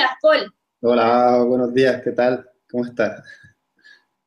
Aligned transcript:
días, 0.00 0.10
Paul. 0.22 0.54
Hola, 0.80 1.44
buenos 1.46 1.74
días, 1.74 2.00
¿qué 2.02 2.12
tal? 2.12 2.48
¿Cómo 2.70 2.84
estás? 2.86 3.22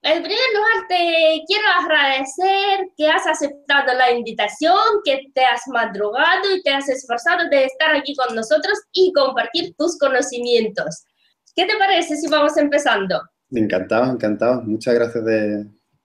En 0.04 0.22
primer 0.22 0.50
lugar, 0.54 0.88
te 0.88 1.44
quiero 1.48 1.68
agradecer 1.82 2.90
que 2.96 3.08
has 3.08 3.26
aceptado 3.26 3.94
la 3.98 4.12
invitación, 4.12 4.78
que 5.04 5.32
te 5.34 5.44
has 5.44 5.62
madrugado 5.68 6.56
y 6.56 6.62
te 6.62 6.72
has 6.72 6.90
esforzado 6.90 7.50
de 7.50 7.66
estar 7.66 7.96
aquí 7.96 8.14
con 8.16 8.36
nosotros 8.36 8.78
y 8.92 9.12
compartir 9.14 9.74
tus 9.78 9.98
conocimientos. 9.98 11.06
¿Qué 11.56 11.66
te 11.66 11.78
parece 11.78 12.18
si 12.18 12.28
vamos 12.28 12.56
empezando? 12.58 13.22
Encantado, 13.50 14.12
encantado. 14.12 14.62
Muchas 14.62 14.94
gracias 14.94 15.24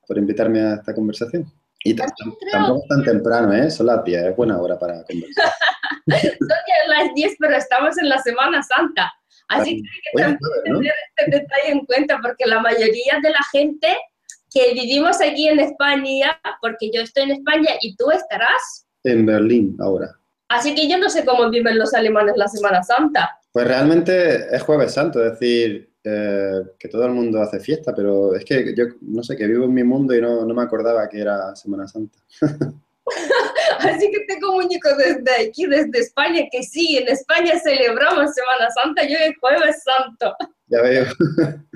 por 0.06 0.16
invitarme 0.16 0.60
a 0.60 0.74
esta 0.74 0.94
conversación. 0.94 1.52
Y 1.84 1.94
tampoco 1.94 2.82
es 2.82 2.88
tan 2.88 3.04
temprano, 3.04 3.52
¿eh? 3.52 3.70
Son 3.70 3.86
las 3.86 4.02
10, 4.02 4.26
es 4.26 4.36
buena 4.36 4.58
hora 4.60 4.78
para 4.78 5.04
conversar. 5.04 5.52
Son 6.38 6.88
las 6.88 7.14
10, 7.14 7.36
pero 7.38 7.56
estamos 7.56 7.98
en 7.98 8.08
la 8.08 8.18
Semana 8.18 8.62
Santa. 8.62 9.12
Así 9.48 9.82
que 9.82 10.22
hay 10.22 10.32
que 10.32 10.38
tener 10.64 10.92
este 11.16 11.38
detalle 11.38 11.70
en 11.72 11.80
cuenta 11.86 12.18
porque 12.22 12.46
la 12.46 12.60
mayoría 12.60 13.18
de 13.22 13.30
la 13.30 13.40
gente 13.50 13.96
que 14.52 14.72
vivimos 14.74 15.20
aquí 15.20 15.48
en 15.48 15.60
España, 15.60 16.40
porque 16.60 16.90
yo 16.92 17.02
estoy 17.02 17.24
en 17.24 17.32
España 17.32 17.70
y 17.80 17.96
tú 17.96 18.10
estarás 18.10 18.86
en 19.04 19.26
Berlín 19.26 19.76
ahora. 19.80 20.14
Así 20.48 20.74
que 20.74 20.88
yo 20.88 20.98
no 20.98 21.10
sé 21.10 21.24
cómo 21.24 21.50
viven 21.50 21.78
los 21.78 21.92
alemanes 21.94 22.36
la 22.36 22.48
Semana 22.48 22.82
Santa. 22.82 23.38
Pues 23.52 23.66
realmente 23.66 24.54
es 24.54 24.62
jueves 24.62 24.92
santo, 24.92 25.22
es 25.22 25.32
decir, 25.32 25.90
eh, 26.04 26.62
que 26.78 26.88
todo 26.88 27.04
el 27.06 27.12
mundo 27.12 27.40
hace 27.42 27.60
fiesta, 27.60 27.94
pero 27.94 28.34
es 28.34 28.44
que 28.44 28.74
yo 28.74 28.84
no 29.02 29.22
sé, 29.22 29.36
que 29.36 29.46
vivo 29.46 29.64
en 29.64 29.74
mi 29.74 29.84
mundo 29.84 30.14
y 30.14 30.20
no, 30.20 30.44
no 30.44 30.54
me 30.54 30.62
acordaba 30.62 31.08
que 31.08 31.20
era 31.20 31.54
Semana 31.54 31.86
Santa. 31.86 32.18
Así 33.78 34.10
que 34.10 34.20
te 34.26 34.40
comunico 34.40 34.88
desde 34.96 35.48
aquí, 35.48 35.66
desde 35.66 35.98
España, 35.98 36.42
que 36.50 36.62
sí, 36.62 36.98
en 36.98 37.08
España 37.08 37.58
celebramos 37.58 38.34
Semana 38.34 38.70
Santa, 38.70 39.04
yo 39.04 39.16
el 39.18 39.34
jueves 39.36 39.82
santo. 39.82 40.34
Ya 40.66 40.82
veo. 40.82 41.06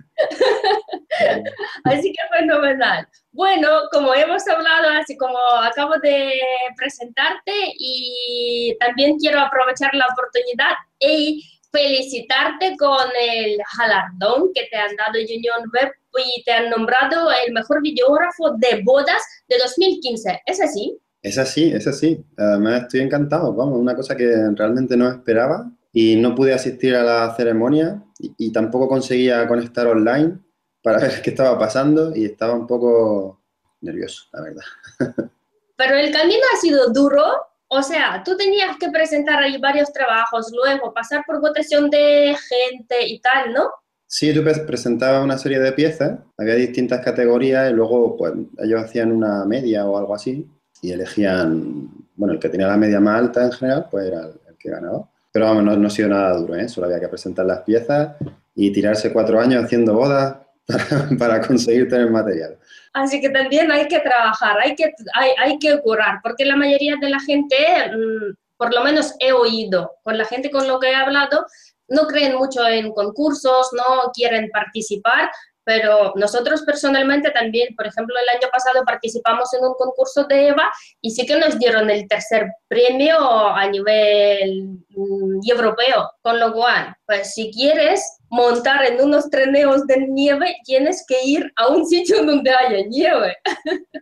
así 1.84 2.12
que 2.12 2.38
fenomenal. 2.38 3.08
Bueno, 3.32 3.68
como 3.90 4.14
hemos 4.14 4.46
hablado, 4.46 4.90
así 4.90 5.16
como 5.16 5.38
acabo 5.62 5.94
de 6.02 6.34
presentarte 6.76 7.52
y 7.78 8.76
también 8.78 9.16
quiero 9.18 9.40
aprovechar 9.40 9.94
la 9.94 10.06
oportunidad 10.12 10.74
y 11.00 11.42
felicitarte 11.72 12.76
con 12.76 13.08
el 13.18 13.56
galardón 13.78 14.52
que 14.54 14.68
te 14.70 14.76
han 14.76 14.94
dado 14.96 15.14
Union 15.14 15.70
Web 15.72 15.92
y 16.18 16.44
te 16.44 16.52
han 16.52 16.68
nombrado 16.68 17.30
el 17.46 17.52
mejor 17.52 17.80
videógrafo 17.80 18.52
de 18.58 18.82
bodas 18.84 19.22
de 19.48 19.56
2015. 19.58 20.42
¿Es 20.44 20.60
así? 20.60 20.98
Es 21.22 21.38
así, 21.38 21.72
es 21.72 21.86
así. 21.86 22.24
Además 22.36 22.82
estoy 22.82 23.00
encantado, 23.00 23.54
vamos, 23.54 23.78
una 23.78 23.94
cosa 23.94 24.16
que 24.16 24.28
realmente 24.56 24.96
no 24.96 25.08
esperaba 25.08 25.70
y 25.92 26.16
no 26.16 26.34
pude 26.34 26.52
asistir 26.52 26.96
a 26.96 27.04
la 27.04 27.34
ceremonia 27.36 28.02
y, 28.18 28.52
tampoco 28.52 28.88
conseguía 28.88 29.46
conectar 29.46 29.86
online 29.86 30.38
para 30.82 30.98
ver 31.00 31.22
qué 31.22 31.30
estaba 31.30 31.58
pasando 31.58 32.14
y 32.14 32.24
estaba 32.24 32.54
un 32.54 32.66
poco 32.66 33.40
nervioso, 33.80 34.24
la 34.32 34.42
verdad. 34.42 34.64
Pero 35.76 35.96
el 35.96 36.12
camino 36.12 36.42
ha 36.52 36.60
sido 36.60 36.92
duro, 36.92 37.24
o 37.68 37.82
sea, 37.82 38.22
tú 38.24 38.36
tenías 38.36 38.76
que 38.78 38.90
presentar 38.90 39.42
ahí 39.42 39.58
varios 39.58 39.92
trabajos, 39.92 40.52
luego 40.52 40.92
pasar 40.92 41.22
por 41.26 41.40
votación 41.40 41.88
de 41.88 42.36
gente 42.48 43.06
y 43.06 43.20
tal, 43.20 43.52
¿no? 43.52 43.70
Sí, 44.06 44.32
yo 44.34 44.44
presentaba 44.44 45.22
una 45.22 45.38
serie 45.38 45.58
de 45.58 45.72
piezas, 45.72 46.18
había 46.36 46.54
distintas 46.54 47.02
categorías 47.02 47.70
y 47.70 47.74
luego 47.74 48.16
pues 48.16 48.34
ellos 48.58 48.82
hacían 48.82 49.10
una 49.10 49.44
media 49.46 49.86
o 49.86 49.96
algo 49.96 50.14
así 50.14 50.46
y 50.82 50.92
elegían, 50.92 51.88
bueno, 52.16 52.34
el 52.34 52.40
que 52.40 52.48
tenía 52.48 52.66
la 52.66 52.76
media 52.76 53.00
más 53.00 53.20
alta 53.20 53.44
en 53.44 53.52
general, 53.52 53.86
pues 53.90 54.06
era 54.06 54.20
el, 54.20 54.56
que 54.58 54.68
ganaba. 54.68 55.08
Pero 55.32 55.46
vamos, 55.46 55.64
no, 55.64 55.76
no, 55.76 55.86
ha 55.86 55.90
sido 55.90 56.08
nada 56.08 56.36
duro, 56.36 56.54
¿eh? 56.54 56.68
solo 56.68 56.86
había 56.86 57.00
que 57.00 57.08
presentar 57.08 57.46
las 57.46 57.60
piezas 57.60 58.16
y 58.54 58.70
tirarse 58.72 59.12
cuatro 59.12 59.40
años 59.40 59.64
haciendo 59.64 59.94
bodas 59.94 60.36
para, 61.18 61.40
conseguir 61.40 61.88
tener 61.88 62.10
material. 62.10 62.58
Así 62.92 63.20
que 63.20 63.30
también 63.30 63.70
hay 63.70 63.88
que 63.88 64.00
trabajar, 64.00 64.58
hay 64.60 64.74
que, 64.74 64.92
hay, 65.14 65.30
hay 65.38 65.58
que 65.58 65.80
curar, 65.80 66.20
porque 66.22 66.44
la 66.44 66.56
mayoría 66.56 66.96
de 67.00 67.08
la 67.08 67.20
gente, 67.20 67.56
mm, 67.88 68.34
por 68.56 68.74
lo 68.74 68.84
menos 68.84 69.14
he 69.20 69.32
oído, 69.32 69.92
con 70.02 70.18
la 70.18 70.24
gente 70.24 70.50
con 70.50 70.68
lo 70.68 70.78
que 70.78 70.90
he 70.90 70.94
hablado, 70.94 71.46
no 71.88 72.06
creen 72.06 72.36
mucho 72.36 72.66
en 72.66 72.92
concursos, 72.92 73.70
no 73.72 74.10
quieren 74.12 74.50
participar, 74.50 75.30
pero 75.64 76.12
nosotros 76.16 76.62
personalmente 76.62 77.30
también, 77.30 77.74
por 77.76 77.86
ejemplo, 77.86 78.14
el 78.20 78.36
año 78.36 78.48
pasado 78.50 78.84
participamos 78.84 79.52
en 79.54 79.64
un 79.64 79.74
concurso 79.74 80.24
de 80.24 80.48
EVA 80.48 80.70
y 81.00 81.10
sí 81.10 81.26
que 81.26 81.38
nos 81.38 81.58
dieron 81.58 81.88
el 81.90 82.06
tercer 82.08 82.46
premio 82.68 83.16
a 83.18 83.68
nivel 83.68 84.78
mm, 84.90 85.40
europeo, 85.48 86.10
con 86.20 86.40
lo 86.40 86.52
cual, 86.52 86.94
pues 87.06 87.34
si 87.34 87.50
quieres 87.52 88.18
montar 88.30 88.84
en 88.84 89.00
unos 89.00 89.28
treneos 89.30 89.86
de 89.86 90.08
nieve, 90.08 90.56
tienes 90.64 91.04
que 91.06 91.22
ir 91.24 91.52
a 91.56 91.68
un 91.68 91.86
sitio 91.86 92.24
donde 92.24 92.50
haya 92.50 92.86
nieve. 92.88 93.36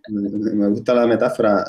Me 0.09 0.69
gusta 0.69 0.95
la 0.95 1.07
metáfora. 1.07 1.65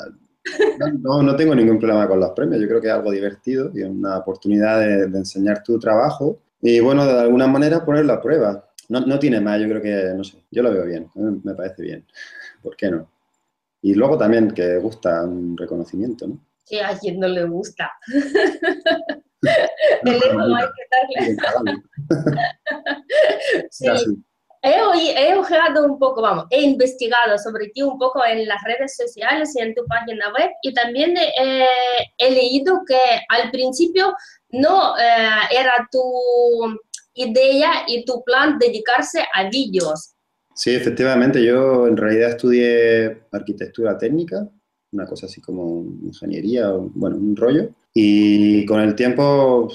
No, 1.02 1.22
no 1.22 1.36
tengo 1.36 1.54
ningún 1.54 1.78
problema 1.78 2.08
con 2.08 2.18
los 2.18 2.30
premios, 2.30 2.60
yo 2.60 2.66
creo 2.66 2.80
que 2.80 2.88
es 2.88 2.92
algo 2.92 3.12
divertido 3.12 3.70
y 3.72 3.82
una 3.82 4.18
oportunidad 4.18 4.80
de, 4.80 5.06
de 5.06 5.18
enseñar 5.18 5.62
tu 5.62 5.78
trabajo 5.78 6.40
y 6.60 6.78
bueno, 6.78 7.04
de 7.04 7.20
alguna 7.20 7.48
manera 7.48 7.84
ponerlo 7.84 8.12
a 8.12 8.20
prueba 8.20 8.64
no, 8.92 9.00
no 9.00 9.18
tiene 9.18 9.40
más, 9.40 9.58
yo 9.58 9.66
creo 9.68 9.80
que, 9.80 10.12
no 10.14 10.22
sé, 10.22 10.44
yo 10.50 10.62
lo 10.62 10.70
veo 10.70 10.84
bien, 10.84 11.10
me 11.14 11.54
parece 11.54 11.82
bien. 11.82 12.06
¿Por 12.62 12.76
qué 12.76 12.90
no? 12.90 13.08
Y 13.80 13.94
luego 13.94 14.18
también 14.18 14.50
que 14.52 14.76
gusta 14.76 15.24
un 15.24 15.56
reconocimiento, 15.56 16.26
¿no? 16.28 16.38
Sí, 16.64 16.78
a 16.78 16.98
quien 16.98 17.18
no 17.18 17.26
le 17.26 17.44
gusta. 17.44 17.90
El 20.04 20.22
ego 20.22 20.40
hay 20.54 20.66
que 20.76 20.84
darle. 20.92 21.82
sí. 23.70 23.86
He, 24.64 24.76
he 24.76 25.34
ojeado 25.34 25.84
un 25.84 25.98
poco, 25.98 26.22
vamos, 26.22 26.44
he 26.50 26.62
investigado 26.62 27.36
sobre 27.36 27.70
ti 27.70 27.82
un 27.82 27.98
poco 27.98 28.24
en 28.24 28.46
las 28.46 28.62
redes 28.62 28.96
sociales 28.96 29.56
y 29.56 29.60
en 29.60 29.74
tu 29.74 29.84
página 29.86 30.32
web 30.32 30.50
y 30.62 30.72
también 30.72 31.16
eh, 31.16 31.66
he 32.16 32.30
leído 32.30 32.84
que 32.86 33.00
al 33.28 33.50
principio 33.50 34.14
no 34.50 34.96
eh, 34.96 35.48
era 35.50 35.88
tu 35.90 36.00
idea 37.14 37.70
y 37.86 38.04
tu 38.04 38.22
plan 38.24 38.58
dedicarse 38.58 39.20
a 39.34 39.48
vídeos. 39.48 40.14
Sí, 40.54 40.74
efectivamente, 40.74 41.44
yo 41.44 41.86
en 41.86 41.96
realidad 41.96 42.30
estudié 42.30 43.22
arquitectura 43.32 43.96
técnica, 43.96 44.48
una 44.92 45.06
cosa 45.06 45.26
así 45.26 45.40
como 45.40 45.84
ingeniería, 46.02 46.70
bueno, 46.70 47.16
un 47.16 47.34
rollo, 47.34 47.70
y 47.94 48.66
con 48.66 48.80
el 48.80 48.94
tiempo 48.94 49.68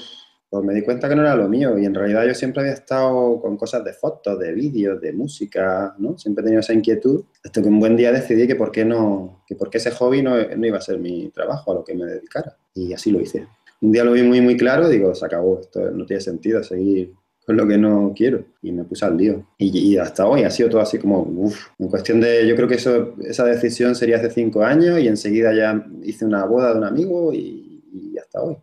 pues 0.50 0.64
me 0.64 0.72
di 0.72 0.82
cuenta 0.82 1.08
que 1.08 1.14
no 1.14 1.22
era 1.22 1.34
lo 1.34 1.46
mío 1.46 1.78
y 1.78 1.84
en 1.84 1.94
realidad 1.94 2.26
yo 2.26 2.34
siempre 2.34 2.62
había 2.62 2.72
estado 2.72 3.38
con 3.40 3.56
cosas 3.58 3.84
de 3.84 3.92
fotos, 3.92 4.38
de 4.38 4.52
vídeos, 4.52 4.98
de 5.00 5.12
música, 5.12 5.94
¿no? 5.98 6.16
Siempre 6.16 6.40
he 6.40 6.44
tenido 6.44 6.60
esa 6.60 6.72
inquietud, 6.72 7.24
hasta 7.44 7.60
que 7.60 7.68
un 7.68 7.78
buen 7.78 7.96
día 7.96 8.12
decidí 8.12 8.46
que 8.46 8.56
por 8.56 8.72
qué 8.72 8.84
no, 8.84 9.42
que 9.46 9.54
por 9.56 9.68
qué 9.68 9.76
ese 9.76 9.90
hobby 9.90 10.22
no, 10.22 10.36
no 10.36 10.66
iba 10.66 10.78
a 10.78 10.82
ser 10.82 10.98
mi 10.98 11.28
trabajo, 11.30 11.72
a 11.72 11.74
lo 11.74 11.84
que 11.84 11.94
me 11.94 12.06
dedicara. 12.06 12.56
Y 12.74 12.94
así 12.94 13.10
lo 13.10 13.20
hice. 13.20 13.46
Un 13.82 13.92
día 13.92 14.04
lo 14.04 14.12
vi 14.12 14.22
muy, 14.22 14.40
muy 14.40 14.56
claro, 14.56 14.88
digo, 14.88 15.14
se 15.14 15.26
acabó, 15.26 15.60
esto 15.60 15.90
no 15.90 16.06
tiene 16.06 16.22
sentido 16.22 16.62
seguir 16.62 17.12
es 17.52 17.58
lo 17.58 17.66
que 17.66 17.78
no 17.78 18.12
quiero. 18.14 18.44
Y 18.62 18.72
me 18.72 18.84
puse 18.84 19.04
al 19.04 19.16
lío. 19.16 19.46
Y, 19.58 19.96
hasta 19.96 20.26
hoy 20.26 20.44
ha 20.44 20.50
sido 20.50 20.68
todo 20.68 20.80
así 20.80 20.98
como, 20.98 21.22
uff, 21.22 21.68
en 21.78 21.88
cuestión 21.88 22.20
de, 22.20 22.46
yo 22.46 22.54
creo 22.56 22.68
que 22.68 22.74
eso, 22.74 23.14
esa 23.22 23.44
decisión 23.44 23.94
sería 23.94 24.16
hace 24.16 24.30
cinco 24.30 24.62
años 24.62 24.98
y 24.98 25.08
enseguida 25.08 25.54
ya 25.54 25.84
hice 26.02 26.24
una 26.24 26.44
boda 26.44 26.72
de 26.72 26.78
un 26.78 26.84
amigo 26.84 27.32
y, 27.32 28.16
hasta 28.20 28.42
hoy. 28.42 28.56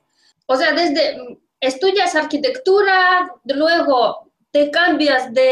O 0.47 0.55
sea, 0.55 0.73
desde 0.73 1.39
estudias 1.59 2.15
arquitectura, 2.15 3.31
luego 3.45 4.31
te 4.51 4.69
cambias 4.69 5.33
de, 5.33 5.51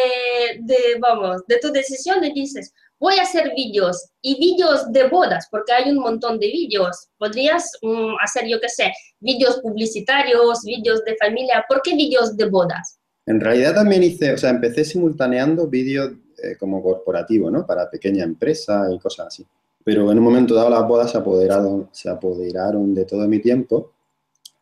de, 0.62 0.78
vamos, 1.00 1.42
de 1.48 1.58
tu 1.60 1.72
decisión 1.72 2.24
y 2.24 2.32
dices, 2.34 2.74
voy 3.04 3.18
a 3.18 3.24
hacer 3.24 3.52
vídeos 3.54 4.12
y 4.22 4.40
vídeos 4.40 4.90
de 4.94 5.10
bodas, 5.10 5.48
porque 5.52 5.74
hay 5.74 5.92
un 5.92 5.98
montón 5.98 6.40
de 6.40 6.48
vídeos. 6.48 7.10
Podrías 7.18 7.70
mm, 7.82 8.16
hacer, 8.24 8.48
yo 8.48 8.62
qué 8.62 8.70
sé, 8.70 8.94
vídeos 9.20 9.60
publicitarios, 9.62 10.62
vídeos 10.64 11.04
de 11.04 11.18
familia. 11.18 11.66
¿Por 11.68 11.82
qué 11.82 11.96
vídeos 11.96 12.38
de 12.38 12.46
bodas? 12.46 13.00
En 13.26 13.40
realidad 13.40 13.76
también 13.76 14.04
hice, 14.04 14.34
o 14.34 14.38
sea, 14.38 14.50
empecé 14.50 14.84
simultaneando 14.84 15.68
vídeos 15.68 16.12
eh, 16.42 16.56
como 16.60 16.82
corporativo, 16.84 17.50
¿no? 17.50 17.66
Para 17.66 17.90
pequeña 17.90 18.24
empresa 18.24 18.88
y 18.92 19.00
cosas 19.00 19.28
así. 19.28 19.46
Pero 19.84 20.12
en 20.12 20.18
un 20.18 20.24
momento 20.24 20.56
dado 20.56 20.70
las 20.70 20.88
bodas 20.88 21.12
se 21.12 21.18
apoderaron, 21.18 21.90
se 21.92 22.10
apoderaron 22.10 22.94
de 22.94 23.06
todo 23.06 23.28
mi 23.28 23.40
tiempo 23.40 23.92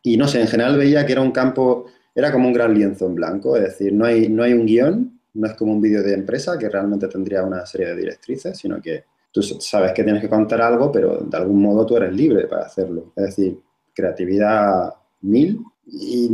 y 0.02 0.16
no 0.16 0.26
sé, 0.26 0.40
en 0.40 0.48
general 0.48 0.76
veía 0.76 1.06
que 1.06 1.12
era 1.12 1.22
un 1.22 1.30
campo, 1.30 1.86
era 2.14 2.32
como 2.32 2.48
un 2.48 2.52
gran 2.52 2.74
lienzo 2.74 3.06
en 3.06 3.14
blanco, 3.14 3.56
es 3.56 3.62
decir, 3.62 3.92
no 3.92 4.04
hay, 4.04 4.28
no 4.28 4.42
hay 4.42 4.52
un 4.52 4.66
guion, 4.66 5.20
no 5.34 5.46
es 5.46 5.54
como 5.54 5.72
un 5.72 5.80
vídeo 5.80 6.02
de 6.02 6.14
empresa 6.14 6.58
que 6.58 6.68
realmente 6.68 7.08
tendría 7.08 7.44
una 7.44 7.64
serie 7.64 7.88
de 7.88 7.96
directrices, 7.96 8.58
sino 8.58 8.82
que 8.82 9.04
tú 9.30 9.42
sabes 9.42 9.92
que 9.92 10.02
tienes 10.02 10.20
que 10.20 10.28
contar 10.28 10.60
algo, 10.60 10.90
pero 10.90 11.18
de 11.18 11.36
algún 11.36 11.62
modo 11.62 11.86
tú 11.86 11.96
eres 11.96 12.12
libre 12.12 12.46
para 12.48 12.66
hacerlo. 12.66 13.12
Es 13.16 13.26
decir, 13.26 13.58
creatividad 13.94 14.92
mil 15.22 15.62
y 15.86 16.28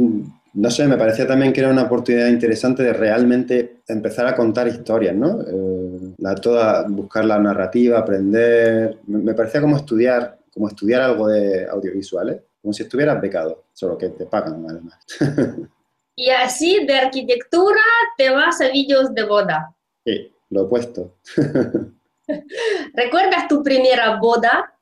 no 0.55 0.71
sé, 0.71 0.87
me 0.87 0.97
parecía 0.97 1.27
también 1.27 1.53
que 1.53 1.61
era 1.61 1.71
una 1.71 1.85
oportunidad 1.85 2.29
interesante 2.29 2.83
de 2.83 2.93
realmente 2.93 3.81
empezar 3.87 4.27
a 4.27 4.35
contar 4.35 4.69
historias, 4.69 5.15
¿no? 5.15 5.41
Eh, 5.43 6.15
la, 6.19 6.35
toda, 6.35 6.87
buscar 6.89 7.25
la 7.25 7.39
narrativa, 7.39 7.99
aprender. 7.99 8.99
Me, 9.07 9.35
parecía 9.35 9.61
como 9.61 9.77
estudiar, 9.77 10.39
como 10.53 10.69
estudiar 10.69 11.03
algo 11.03 11.29
de 11.29 11.67
audiovisuales, 11.69 12.43
como 12.61 12.73
si 12.73 12.83
estuvieras 12.83 13.21
becado, 13.21 13.65
solo 13.73 13.97
que 13.97 14.09
te 14.11 14.27
pagan 14.27 14.65
además. 14.69 14.99
Y 16.21 16.31
así 16.31 16.85
de 16.85 16.95
arquitectura 16.95 17.81
te 18.17 18.29
vas 18.31 18.61
a 18.61 18.73
vídeos 18.73 19.15
de 19.15 19.23
boda. 19.23 19.73
Sí, 20.05 20.33
lo 20.51 20.63
opuesto. 20.63 21.15
¿Recuerdas 22.95 23.49
tu 23.49 23.63
primera 23.63 24.17
boda? 24.17 24.73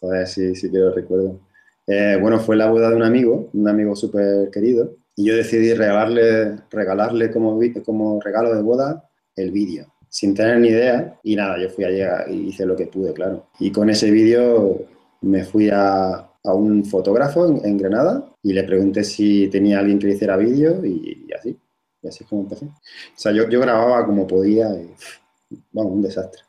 Joder, 0.00 0.26
sí, 0.26 0.54
sí 0.54 0.70
que 0.70 0.78
lo 0.78 0.92
recuerdo. 0.92 1.40
Eh, 1.88 2.18
bueno, 2.20 2.38
fue 2.38 2.56
la 2.56 2.70
boda 2.70 2.90
de 2.90 2.96
un 2.96 3.02
amigo, 3.02 3.48
un 3.54 3.68
amigo 3.68 3.96
súper 3.96 4.50
querido, 4.50 4.96
y 5.16 5.24
yo 5.24 5.34
decidí 5.34 5.72
regalarle, 5.72 6.56
regalarle 6.70 7.30
como, 7.30 7.58
como 7.84 8.20
regalo 8.20 8.54
de 8.54 8.62
boda 8.62 9.08
el 9.34 9.50
vídeo, 9.50 9.86
sin 10.08 10.34
tener 10.34 10.58
ni 10.58 10.68
idea, 10.68 11.18
y 11.22 11.34
nada, 11.34 11.58
yo 11.58 11.70
fui 11.70 11.84
allá 11.84 12.26
y 12.28 12.48
hice 12.48 12.66
lo 12.66 12.76
que 12.76 12.86
pude, 12.86 13.12
claro. 13.14 13.48
Y 13.58 13.72
con 13.72 13.88
ese 13.88 14.10
vídeo 14.10 14.82
me 15.22 15.44
fui 15.44 15.70
a, 15.72 16.28
a 16.44 16.54
un 16.54 16.84
fotógrafo 16.84 17.46
en, 17.64 17.76
Granada 17.76 18.24
y 18.42 18.52
le 18.52 18.64
pregunté 18.64 19.02
si 19.04 19.48
tenía 19.48 19.78
alguien 19.78 19.98
que 19.98 20.10
hiciera 20.10 20.36
vídeo 20.36 20.84
y, 20.84 21.26
así. 21.36 21.58
Y 22.02 22.08
así 22.08 22.24
es 22.24 22.30
como 22.30 22.42
empecé. 22.42 22.66
O 22.66 22.72
sea, 23.16 23.32
yo, 23.32 23.48
yo 23.48 23.60
grababa 23.60 24.06
como 24.06 24.26
podía 24.26 24.68
y, 24.74 24.94
bueno, 25.72 25.90
un 25.90 26.02
desastre. 26.02 26.42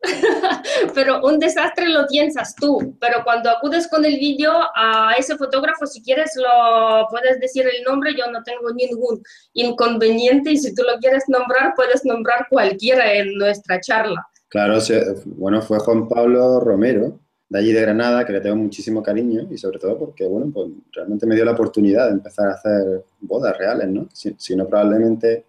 pero 0.94 1.20
un 1.24 1.38
desastre 1.38 1.88
lo 1.88 2.06
piensas 2.06 2.54
tú, 2.54 2.96
pero 3.00 3.22
cuando 3.24 3.50
acudes 3.50 3.88
con 3.88 4.04
el 4.04 4.18
vídeo 4.18 4.52
a 4.74 5.14
ese 5.18 5.36
fotógrafo, 5.36 5.86
si 5.86 6.02
quieres 6.02 6.32
lo 6.36 7.08
puedes 7.10 7.40
decir 7.40 7.66
el 7.66 7.82
nombre, 7.84 8.14
yo 8.16 8.30
no 8.30 8.42
tengo 8.42 8.70
ningún 8.72 9.22
inconveniente 9.52 10.52
y 10.52 10.58
si 10.58 10.74
tú 10.74 10.82
lo 10.82 10.98
quieres 10.98 11.24
nombrar, 11.28 11.74
puedes 11.74 12.04
nombrar 12.04 12.46
cualquiera 12.50 13.12
en 13.14 13.34
nuestra 13.36 13.80
charla. 13.80 14.26
Claro, 14.48 14.78
bueno, 15.26 15.60
fue 15.60 15.78
Juan 15.78 16.08
Pablo 16.08 16.60
Romero, 16.60 17.20
de 17.50 17.58
allí 17.58 17.72
de 17.72 17.82
Granada, 17.82 18.24
que 18.24 18.32
le 18.32 18.40
tengo 18.40 18.56
muchísimo 18.56 19.02
cariño 19.02 19.46
y 19.50 19.58
sobre 19.58 19.78
todo 19.78 19.98
porque, 19.98 20.26
bueno, 20.26 20.50
pues 20.52 20.70
realmente 20.92 21.26
me 21.26 21.34
dio 21.34 21.44
la 21.44 21.52
oportunidad 21.52 22.06
de 22.06 22.12
empezar 22.12 22.48
a 22.48 22.54
hacer 22.54 23.04
bodas 23.20 23.56
reales, 23.56 23.88
¿no? 23.88 24.08
Si, 24.12 24.56
no, 24.56 24.66
probablemente 24.66 25.44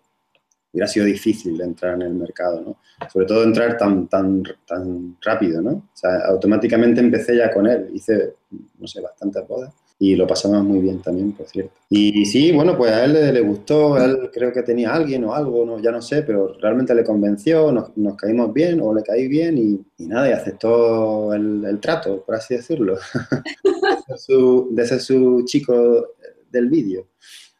hubiera 0.71 0.88
sido 0.88 1.06
difícil 1.06 1.60
entrar 1.62 1.95
en 1.95 2.04
el 2.04 2.13
mercado, 2.13 2.62
¿no? 2.62 2.77
Sobre 3.12 3.25
todo 3.25 3.44
entrar 3.44 3.77
tan, 3.77 4.07
tan, 4.07 4.44
tan 4.68 5.18
rápido, 5.21 5.62
¿no? 5.62 5.71
O 5.71 5.89
sea, 5.94 6.25
automáticamente 6.27 7.00
empecé 7.00 7.38
ya 7.38 7.51
con 7.51 7.68
él, 7.68 7.89
hice, 7.94 8.36
no 8.77 8.88
sé, 8.88 9.01
bastantes 9.01 9.48
bodas 9.48 9.74
y 10.01 10.16
lo 10.16 10.25
pasamos 10.25 10.63
muy 10.63 10.80
bien 10.80 11.01
también, 11.01 11.33
por 11.33 11.45
cierto. 11.45 11.74
Y 11.89 12.25
sí, 12.25 12.54
bueno, 12.54 12.77
pues 12.77 12.92
a 12.94 13.04
él 13.04 13.33
le, 13.33 13.42
gustó, 13.42 13.98
él 13.98 14.30
creo 14.31 14.54
que 14.54 14.63
tenía 14.63 14.94
alguien 14.94 15.25
o 15.25 15.36
algo, 15.36 15.66
no, 15.66 15.77
ya 15.80 15.92
no 15.92 16.01
sé, 16.01 16.24
pero 16.24 16.54
realmente 16.54 16.95
le 16.95 17.04
convenció, 17.04 17.69
nos, 17.74 17.95
nos 17.98 18.15
caímos 18.15 18.54
bien 18.54 18.80
o 18.80 18.94
le 18.94 19.04
caí 19.04 19.27
bien 19.27 19.57
y, 19.57 20.06
nada, 20.06 20.30
y 20.30 20.31
aceptó 20.31 21.33
el, 21.33 21.80
trato, 21.81 22.24
por 22.24 22.36
así 22.36 22.56
decirlo, 22.56 22.98
de, 24.72 24.86
ser 24.88 25.01
su, 25.01 25.44
chico 25.45 26.15
del 26.50 26.69
vídeo. 26.69 27.07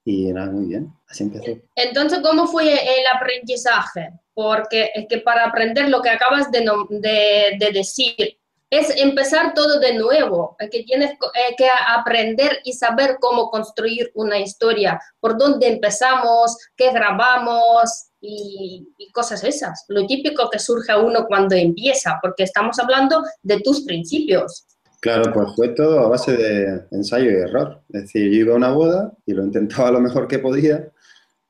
Y 0.10 0.34
nada, 0.34 0.50
muy 0.50 0.66
bien, 0.66 0.92
así 1.08 1.22
empezó. 1.24 1.52
Entonces, 1.76 2.20
¿cómo 2.24 2.48
fue 2.48 2.74
el 2.74 3.06
aprendizaje? 3.16 4.10
Porque 4.34 4.90
es 4.96 5.06
que 5.08 5.20
para 5.20 5.46
aprender 5.46 5.88
lo 5.88 6.02
que 6.02 6.10
acabas 6.10 6.50
de, 6.50 6.62
de, 6.62 7.58
de 7.60 7.72
decir, 7.72 8.40
es 8.72 8.90
empezar 8.98 9.54
todo 9.54 9.80
de 9.80 9.94
nuevo, 9.94 10.56
que 10.72 10.84
tienes 10.84 11.12
que 11.56 11.68
aprender 11.88 12.60
y 12.64 12.74
saber 12.74 13.18
cómo 13.20 13.52
construir 13.52 14.12
una 14.16 14.40
historia, 14.40 15.00
por 15.20 15.38
dónde 15.38 15.68
empezamos, 15.68 16.58
qué 16.76 16.92
grabamos 16.92 18.10
y, 18.20 18.88
cosas 19.14 19.44
esas. 19.44 19.86
Lo 19.90 20.08
típico 20.08 20.50
que 20.50 20.58
surge 20.58 20.92
a 20.92 20.98
uno 20.98 21.26
cuando 21.28 21.56
empieza, 21.56 22.18
porque 22.20 22.44
estamos 22.44 22.80
hablando 22.80 23.24
de 23.44 23.60
tus 23.62 23.82
principios. 23.82 24.66
Claro, 25.00 25.32
pues 25.34 25.56
fue 25.56 25.70
todo 25.70 26.02
a 26.02 26.10
base 26.10 26.36
de 26.36 26.84
ensayo 26.92 27.32
y 27.32 27.36
error. 27.36 27.82
Es 27.94 28.04
decir, 28.04 28.32
yo 28.32 28.42
iba 28.42 28.54
a 28.54 28.58
una 28.58 28.72
boda 28.72 29.14
y 29.26 29.34
lo 29.34 29.44
intentaba 29.46 29.92
lo 29.92 30.02
mejor 30.02 30.28
que 30.28 30.40
podía 30.40 30.90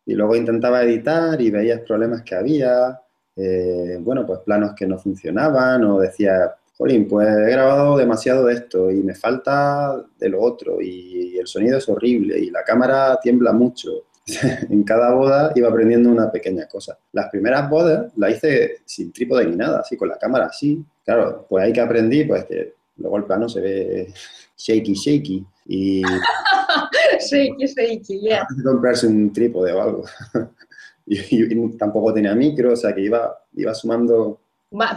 y 0.06 0.14
luego 0.14 0.36
intentaba 0.36 0.84
editar 0.84 1.40
y 1.42 1.52
veías 1.52 1.82
problemas 1.82 2.24
que 2.24 2.36
había, 2.36 3.00
eh, 3.36 3.98
bueno, 4.02 4.26
pues 4.26 4.40
planos 4.40 4.74
que 4.76 4.88
no 4.88 4.98
funcionaban 4.98 5.84
o 5.84 6.00
decía, 6.00 6.56
Jolín, 6.78 7.08
pues 7.08 7.28
he 7.28 7.52
grabado 7.52 7.98
demasiado 7.98 8.46
de 8.46 8.54
esto 8.54 8.90
y 8.92 9.04
me 9.04 9.14
falta 9.14 10.02
de 10.18 10.30
lo 10.30 10.42
otro 10.42 10.82
y 10.82 11.38
el 11.38 11.48
sonido 11.48 11.78
es 11.78 11.90
horrible 11.90 12.40
y 12.40 12.50
la 12.50 12.64
cámara 12.64 13.20
tiembla 13.22 13.52
mucho. 13.54 14.06
en 14.70 14.84
cada 14.84 15.14
boda 15.14 15.52
iba 15.56 15.70
aprendiendo 15.70 16.10
una 16.10 16.32
pequeña 16.32 16.68
cosa. 16.68 16.98
Las 17.14 17.30
primeras 17.30 17.70
bodas 17.70 18.12
las 18.16 18.32
hice 18.32 18.78
sin 18.86 19.12
trípode 19.12 19.46
ni 19.46 19.56
nada, 19.56 19.80
así 19.80 19.98
con 19.98 20.10
la 20.10 20.18
cámara 20.18 20.46
así. 20.46 20.84
Claro, 21.04 21.46
pues 21.50 21.64
ahí 21.66 21.74
que 21.74 21.82
aprendí, 21.82 22.24
pues 22.26 22.46
que 22.46 22.79
luego 23.00 23.18
el 23.18 23.26
plano 23.26 23.50
se 23.50 23.62
ve 23.62 24.14
shaky, 24.58 24.94
shaky 24.94 25.46
y... 25.68 26.02
shaky, 27.20 27.66
shaky, 27.66 28.20
yeah. 28.20 28.48
comprarse 28.64 29.08
un 29.08 29.34
trípode 29.34 29.72
o 29.72 29.82
algo. 29.82 30.04
y, 31.06 31.78
tampoco 31.78 32.14
tenía 32.14 32.36
micro, 32.36 32.74
o 32.74 32.76
sea 32.76 32.94
que 32.94 33.02
iba, 33.02 33.38
iba 33.54 33.74
sumando 33.74 34.40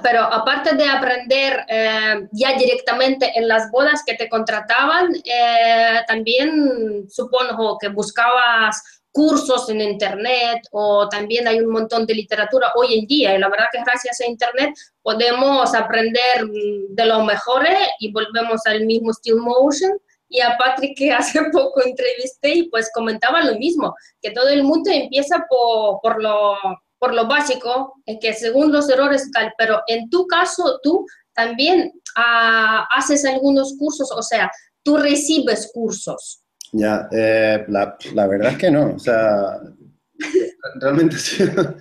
pero 0.02 0.20
aparte 0.22 0.76
de 0.76 0.84
aprender 0.84 1.64
eh, 1.66 2.28
ya 2.32 2.58
directamente 2.58 3.32
en 3.34 3.49
las 3.49 3.70
bodas 3.70 4.02
que 4.05 4.14
te 4.14 4.28
contrataban, 4.28 5.14
eh, 5.25 6.00
también 6.06 7.06
supongo 7.08 7.78
que 7.78 7.88
buscabas 7.88 9.01
cursos 9.12 9.69
en 9.69 9.81
internet 9.81 10.62
o 10.73 11.09
también 11.09 11.47
hay 11.47 11.61
un 11.61 11.70
montón 11.70 12.06
de 12.06 12.14
literatura 12.14 12.73
hoy 12.75 12.99
en 12.99 13.06
día 13.06 13.35
y 13.35 13.38
la 13.38 13.49
verdad 13.49 13.67
que 13.70 13.82
gracias 13.85 14.20
a 14.20 14.26
internet 14.26 14.75
podemos 15.03 15.75
aprender 15.75 16.47
mm, 16.47 16.94
de 16.94 17.06
lo 17.06 17.23
mejor 17.25 17.67
y 18.00 18.11
volvemos 18.11 18.62
al 18.64 18.87
mismo 18.87 19.12
Steel 19.12 19.37
Motion 19.37 19.93
y 20.29 20.41
a 20.41 20.56
Patrick 20.56 20.97
que 20.97 21.12
hace 21.12 21.41
poco 21.53 21.85
entrevisté 21.85 22.55
y 22.55 22.69
pues 22.70 22.91
comentaba 22.93 23.44
lo 23.44 23.55
mismo, 23.59 23.94
que 24.20 24.31
todo 24.31 24.49
el 24.49 24.64
mundo 24.64 24.91
empieza 24.91 25.44
por, 25.49 26.00
por 26.00 26.23
lo 26.23 26.56
por 27.03 27.15
lo 27.15 27.26
básico, 27.26 27.94
es 28.06 28.19
que 28.20 28.32
según 28.32 28.70
los 28.70 28.88
errores 28.88 29.29
tal, 29.32 29.53
pero 29.58 29.81
en 29.88 30.08
tu 30.08 30.25
caso 30.29 30.79
tú 30.85 31.05
también 31.35 31.93
ah, 32.15 32.87
haces 32.93 33.25
algunos 33.25 33.75
cursos, 33.76 34.12
o 34.12 34.23
sea, 34.23 34.49
tú 34.85 34.97
recibes 34.99 35.73
cursos. 35.75 36.42
Ya, 36.72 37.08
eh, 37.12 37.64
la, 37.69 38.26
verdad 38.26 38.52
es 38.52 38.58
que 38.58 38.70
no, 38.70 38.94
o 38.94 38.98
sea, 38.98 39.60
realmente 40.80 41.16
ha, 41.16 41.76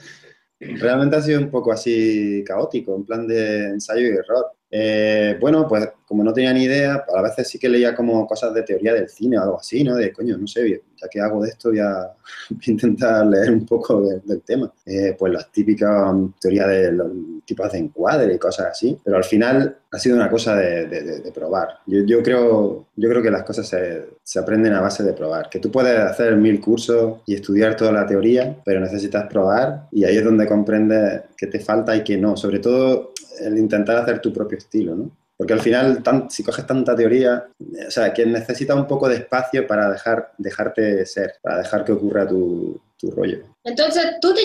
realmente 0.60 1.16
ha 1.16 1.22
sido 1.22 1.40
un 1.40 1.50
poco 1.50 1.72
así 1.72 2.44
caótico, 2.46 2.96
en 2.96 3.06
plan 3.06 3.26
de 3.28 3.70
ensayo 3.70 4.02
y 4.08 4.18
error. 4.18 4.52
Eh, 4.72 5.38
bueno, 5.40 5.68
pues 5.68 5.90
como 6.08 6.24
no 6.24 6.34
tenía 6.34 6.54
ni 6.54 6.64
idea, 6.64 7.06
a 7.14 7.22
veces 7.22 7.48
sí 7.48 7.60
que 7.60 7.70
leía 7.70 7.94
como 7.94 8.26
cosas 8.26 8.54
de 8.54 8.64
teoría 8.64 8.94
del 8.94 9.10
cine 9.10 9.38
o 9.38 9.44
algo 9.44 9.60
así, 9.60 9.84
¿no? 9.84 9.96
De 9.96 10.12
coño, 10.14 10.38
no 10.38 10.48
sé, 10.48 10.82
ya 11.02 11.08
que 11.10 11.20
hago 11.20 11.44
de 11.44 11.50
esto 11.50 11.70
voy 11.70 11.80
a, 11.80 12.14
intentar 12.68 13.26
leer 13.26 13.52
un 13.52 13.66
poco 13.66 14.02
del 14.02 14.42
tema. 14.42 14.72
Eh, 14.86 15.16
pues 15.18 15.34
las 15.34 15.52
típicas 15.52 16.12
um, 16.12 16.34
teorías 16.40 16.68
de 16.68 16.92
los 16.94 17.12
tipos 17.46 17.72
de 17.72 17.80
encuadre 17.80 18.34
y 18.34 18.38
cosas 18.38 18.68
así, 18.68 18.98
pero 19.04 19.18
al 19.18 19.24
final 19.24 19.78
ha 19.92 20.00
sido 20.00 20.16
una 20.16 20.30
cosa 20.30 20.56
de, 20.56 21.32
probar. 21.34 21.80
Yo, 21.86 22.24
creo, 22.24 22.88
yo 22.96 23.10
creo 23.10 23.22
que 23.22 23.32
las 23.32 23.44
cosas 23.44 23.68
se, 23.68 24.06
se, 24.24 24.40
aprenden 24.40 24.74
a 24.74 24.82
base 24.82 25.04
de 25.04 25.14
probar, 25.14 25.50
que 25.50 25.60
tú 25.60 25.72
puedes 25.72 25.98
hacer 25.98 26.36
mil 26.38 26.62
cursos 26.62 27.20
y 27.26 27.36
estudiar 27.36 27.76
toda 27.76 27.92
la 27.92 28.06
teoría, 28.06 28.58
pero 28.64 28.80
necesitas 28.80 29.28
probar 29.28 29.88
y 29.92 30.06
ahí 30.06 30.18
es 30.18 30.24
donde 30.24 30.48
comprendes 30.48 31.24
qué 31.36 31.48
te 31.48 31.60
falta 31.60 31.96
y 31.96 32.04
qué 32.04 32.18
no. 32.18 32.38
Sobre 32.38 32.60
todo 32.60 33.11
el 33.40 33.58
intentar 33.58 33.98
hacer 33.98 34.20
tu 34.20 34.34
propio 34.34 34.58
estilo, 34.58 34.96
¿no? 34.96 35.12
Porque 35.42 35.54
al 35.54 35.62
final, 35.62 36.04
si 36.30 36.44
coges 36.44 36.68
tanta 36.68 36.96
teoría, 36.96 37.48
o 37.88 37.90
sea, 37.90 38.14
que 38.14 38.28
necesita 38.28 38.76
un 38.76 38.86
poco 38.86 39.10
de 39.10 39.16
espacio 39.16 39.66
para 39.66 39.90
dejar, 39.90 40.32
dejarte 40.38 41.04
ser, 41.08 41.34
para 41.42 41.58
dejar 41.58 41.84
que 41.84 41.94
ocurra 41.94 42.28
tu, 42.28 42.80
rollo. 43.16 43.40
Entonces, 43.64 44.18
¿tú 44.22 44.36
te, 44.36 44.44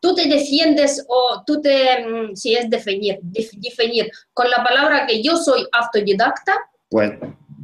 tú 0.00 0.16
te 0.16 0.28
defiendes 0.28 1.04
o 1.06 1.44
tú 1.46 1.60
te, 1.60 2.04
mm, 2.04 2.34
si 2.34 2.56
es 2.56 2.68
definir, 2.68 3.20
definir 3.22 4.10
con 4.32 4.50
la 4.50 4.64
palabra 4.64 5.06
que 5.06 5.22
yo 5.22 5.36
soy 5.36 5.64
autodidacta? 5.70 6.52
Pues 6.90 7.12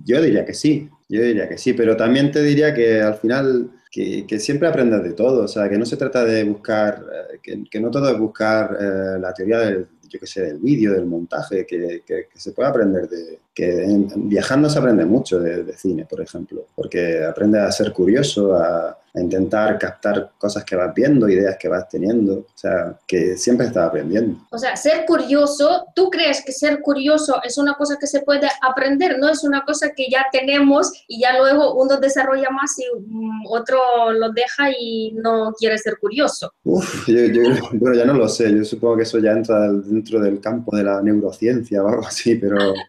yo 0.05 0.23
diría 0.23 0.45
que 0.45 0.55
sí, 0.55 0.89
yo 1.09 1.23
diría 1.23 1.49
que 1.49 1.59
sí, 1.59 1.73
pero 1.73 1.97
también 1.97 2.31
te 2.31 2.41
diría 2.41 2.73
que 2.73 3.03
al 3.03 3.17
final 3.17 3.69
que, 3.91 4.39
siempre 4.41 4.69
aprendes 4.69 5.03
de 5.03 5.13
todo, 5.13 5.45
o 5.45 5.49
sea, 5.49 5.69
que 5.69 5.79
no 5.79 5.87
se 5.87 5.97
trata 5.97 6.25
de 6.25 6.43
buscar, 6.45 7.05
eh, 7.43 7.65
que, 7.71 7.81
no 7.81 7.91
todo 7.91 8.11
es 8.11 8.19
buscar 8.19 8.77
eh, 8.81 9.19
la 9.21 9.33
teoría 9.33 9.59
del 9.59 9.87
yo 10.15 10.21
qué 10.21 10.27
sé, 10.27 10.43
del 10.43 10.59
vídeo, 10.59 10.93
del 10.93 11.07
montaje, 11.07 11.67
que, 11.67 12.03
se 12.35 12.53
puede 12.53 12.69
aprender 12.69 13.09
de... 13.09 13.41
que 13.53 13.85
viajando 14.17 14.71
se 14.71 14.79
aprende 14.79 15.05
mucho 15.05 15.41
de, 15.41 15.73
cine, 15.77 16.07
por 16.09 16.21
ejemplo, 16.21 16.67
porque 16.75 17.25
aprende 17.25 17.59
a 17.59 17.73
ser 17.73 17.93
curioso, 17.93 18.55
a, 18.55 18.97
a 19.15 19.21
intentar 19.21 19.79
captar 19.79 20.33
cosas 20.39 20.65
que 20.65 20.75
vas 20.75 20.93
viendo, 20.93 21.29
ideas 21.29 21.57
que 21.57 21.69
vas 21.69 21.89
teniendo, 21.89 22.35
o 22.41 22.47
sea, 22.55 22.99
que 23.07 23.37
siempre 23.37 23.67
estás 23.67 23.89
aprendiendo. 23.89 24.39
O 24.51 24.59
sea, 24.59 24.77
ser 24.77 25.05
curioso, 25.07 25.87
¿tú 25.95 26.11
crees 26.11 26.45
que 26.45 26.53
ser 26.53 26.81
curioso 26.81 27.41
es 27.45 27.57
una 27.57 27.75
cosa 27.75 27.97
que 27.99 28.09
se 28.09 28.23
puede 28.23 28.49
aprender? 28.61 29.19
No 29.19 29.29
es 29.29 29.45
una 29.45 29.65
cosa 29.65 29.93
que 29.95 30.09
ya 30.11 30.27
tenemos 30.33 30.91
y 31.07 31.21
ya 31.21 31.39
luego 31.39 31.81
uno 31.81 31.97
desarrolla 31.99 32.51
más 32.51 32.73
y 32.79 32.85
mm, 33.01 33.47
otro 33.49 33.79
lo 34.13 34.33
deja 34.33 34.71
y 34.77 35.13
no 35.13 35.53
quiere 35.57 35.79
ser 35.79 35.99
curioso. 35.99 36.53
Uf, 36.65 37.07
yo, 37.07 37.15
bueno, 37.75 37.97
ya 37.97 38.05
no 38.05 38.15
lo 38.15 38.29
sé, 38.29 38.53
yo 38.53 38.65
supongo 38.65 38.97
que 38.97 39.03
eso 39.05 39.19
ya 39.21 39.31
entra 39.31 39.71
dentro 39.71 40.19
del 40.21 40.41
campo 40.41 40.77
de 40.77 40.83
la 40.83 41.01
neurociencia 41.01 41.85
o 41.85 41.89
algo 41.89 42.07
así, 42.07 42.35
pero... 42.35 42.75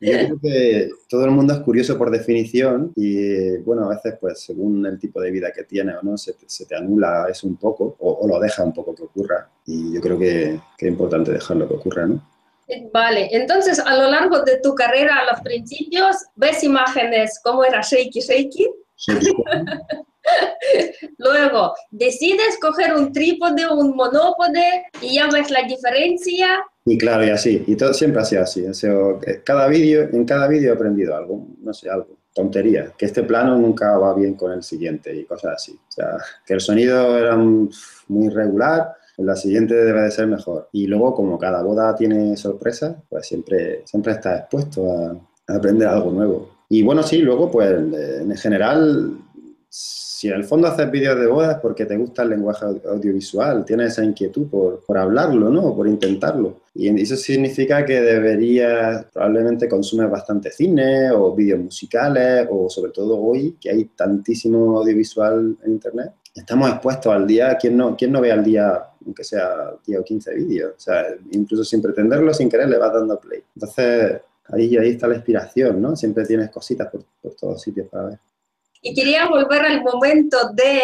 Yo 0.00 0.12
creo 0.12 0.40
que 0.40 0.90
todo 1.08 1.24
el 1.24 1.32
mundo 1.32 1.54
es 1.54 1.58
curioso 1.60 1.98
por 1.98 2.10
definición 2.10 2.92
y, 2.94 3.56
bueno, 3.58 3.86
a 3.86 3.96
veces, 3.96 4.14
pues, 4.20 4.40
según 4.40 4.86
el 4.86 4.96
tipo 4.98 5.20
de 5.20 5.32
vida 5.32 5.50
que 5.52 5.57
tiene 5.64 5.96
o 5.96 6.02
no, 6.02 6.16
se 6.16 6.34
te, 6.34 6.74
anula 6.74 7.26
eso 7.30 7.46
un 7.46 7.56
poco 7.56 7.96
o, 8.00 8.26
lo 8.26 8.38
deja 8.40 8.64
un 8.64 8.72
poco 8.72 8.94
que 8.94 9.04
ocurra. 9.04 9.48
Y 9.66 9.94
yo 9.94 10.00
creo 10.00 10.18
que, 10.18 10.60
que 10.76 10.86
es 10.86 10.92
importante 10.92 11.32
dejarlo 11.32 11.68
que 11.68 11.74
ocurra, 11.74 12.06
¿no? 12.06 12.22
Vale, 12.92 13.28
entonces 13.32 13.78
a 13.78 13.96
lo 13.96 14.10
largo 14.10 14.42
de 14.42 14.58
tu 14.58 14.74
carrera, 14.74 15.20
a 15.20 15.32
los 15.32 15.40
principios, 15.40 16.16
ves 16.36 16.62
imágenes 16.62 17.40
como 17.42 17.64
era 17.64 17.80
Shaky 17.80 18.20
Shaky. 18.28 18.66
Luego, 21.16 21.74
decides 21.90 22.58
coger 22.60 22.92
un 22.94 23.12
trípode, 23.12 23.66
un 23.68 23.96
monópode 23.96 24.84
y 25.00 25.14
ya 25.14 25.28
ves 25.30 25.50
la 25.50 25.62
diferencia. 25.62 26.62
Y 26.84 26.98
claro, 26.98 27.26
y 27.26 27.30
así, 27.30 27.64
y 27.66 27.76
todo 27.76 27.94
siempre 27.94 28.20
ha 28.20 28.24
sido 28.24 28.42
así. 28.42 28.66
cada 29.44 29.68
vídeo, 29.68 30.08
en 30.12 30.24
cada 30.26 30.46
vídeo 30.48 30.72
he 30.72 30.74
aprendido 30.74 31.16
algo, 31.16 31.46
no 31.60 31.72
sé, 31.72 31.88
algo, 31.88 32.18
tontería, 32.38 32.92
que 32.96 33.06
este 33.06 33.24
plano 33.24 33.56
nunca 33.58 33.98
va 33.98 34.14
bien 34.14 34.34
con 34.34 34.52
el 34.52 34.62
siguiente 34.62 35.12
y 35.12 35.24
cosas 35.24 35.54
así. 35.56 35.72
O 35.72 35.90
sea, 35.90 36.18
que 36.46 36.54
el 36.54 36.60
sonido 36.60 37.18
era 37.18 37.36
muy 37.36 38.28
regular, 38.28 38.94
la 39.16 39.34
siguiente 39.34 39.74
debe 39.74 40.02
de 40.02 40.10
ser 40.12 40.28
mejor. 40.28 40.68
Y 40.70 40.86
luego, 40.86 41.14
como 41.14 41.36
cada 41.36 41.62
boda 41.62 41.96
tiene 41.96 42.36
sorpresas, 42.36 42.94
pues 43.08 43.26
siempre, 43.26 43.82
siempre 43.84 44.12
estás 44.12 44.40
expuesto 44.40 44.86
a, 44.92 45.54
aprender 45.56 45.88
algo 45.88 46.12
nuevo. 46.12 46.50
Y 46.68 46.82
bueno, 46.82 47.02
sí, 47.02 47.18
luego, 47.18 47.50
pues 47.50 47.70
en 47.72 48.36
general, 48.36 49.18
si 50.18 50.26
en 50.26 50.34
el 50.34 50.42
fondo 50.42 50.66
haces 50.66 50.90
vídeos 50.90 51.16
de 51.16 51.28
bodas 51.28 51.60
porque 51.62 51.86
te 51.86 51.96
gusta 51.96 52.24
el 52.24 52.30
lenguaje 52.30 52.64
audiovisual, 52.64 53.64
tienes 53.64 53.92
esa 53.92 54.02
inquietud 54.02 54.48
por, 54.48 54.80
por 54.84 54.98
hablarlo, 54.98 55.48
¿no? 55.48 55.76
por 55.76 55.86
intentarlo. 55.86 56.62
Y 56.74 56.88
eso 57.00 57.14
significa 57.14 57.84
que 57.84 58.00
deberías, 58.00 59.06
probablemente 59.12 59.68
consumes 59.68 60.10
bastante 60.10 60.50
cine 60.50 61.12
o 61.12 61.36
vídeos 61.36 61.60
musicales 61.60 62.48
o 62.50 62.68
sobre 62.68 62.90
todo 62.90 63.16
hoy 63.16 63.58
que 63.60 63.70
hay 63.70 63.84
tantísimo 63.84 64.80
audiovisual 64.80 65.56
en 65.64 65.70
Internet. 65.70 66.10
Estamos 66.34 66.68
expuestos 66.68 67.12
al 67.14 67.24
día, 67.24 67.56
¿quién 67.56 67.76
no, 67.76 67.96
quién 67.96 68.10
no 68.10 68.20
ve 68.20 68.32
al 68.32 68.42
día 68.42 68.86
aunque 69.06 69.22
sea 69.22 69.72
10 69.86 70.00
o 70.00 70.04
15 70.04 70.34
vídeos. 70.34 70.72
O 70.76 70.80
sea, 70.80 71.06
incluso 71.30 71.62
sin 71.62 71.80
pretenderlo, 71.80 72.34
sin 72.34 72.48
querer, 72.48 72.68
le 72.68 72.76
vas 72.76 72.92
dando 72.92 73.20
play. 73.20 73.40
Entonces, 73.54 74.20
ahí, 74.48 74.76
ahí 74.76 74.90
está 74.90 75.06
la 75.06 75.14
inspiración, 75.14 75.80
¿no? 75.80 75.94
Siempre 75.94 76.26
tienes 76.26 76.50
cositas 76.50 76.90
por, 76.90 77.04
por 77.22 77.34
todos 77.34 77.62
sitios 77.62 77.86
para 77.86 78.08
ver. 78.08 78.18
Y 78.82 78.94
quería 78.94 79.26
volver 79.28 79.62
al 79.62 79.82
momento 79.82 80.36
de 80.54 80.80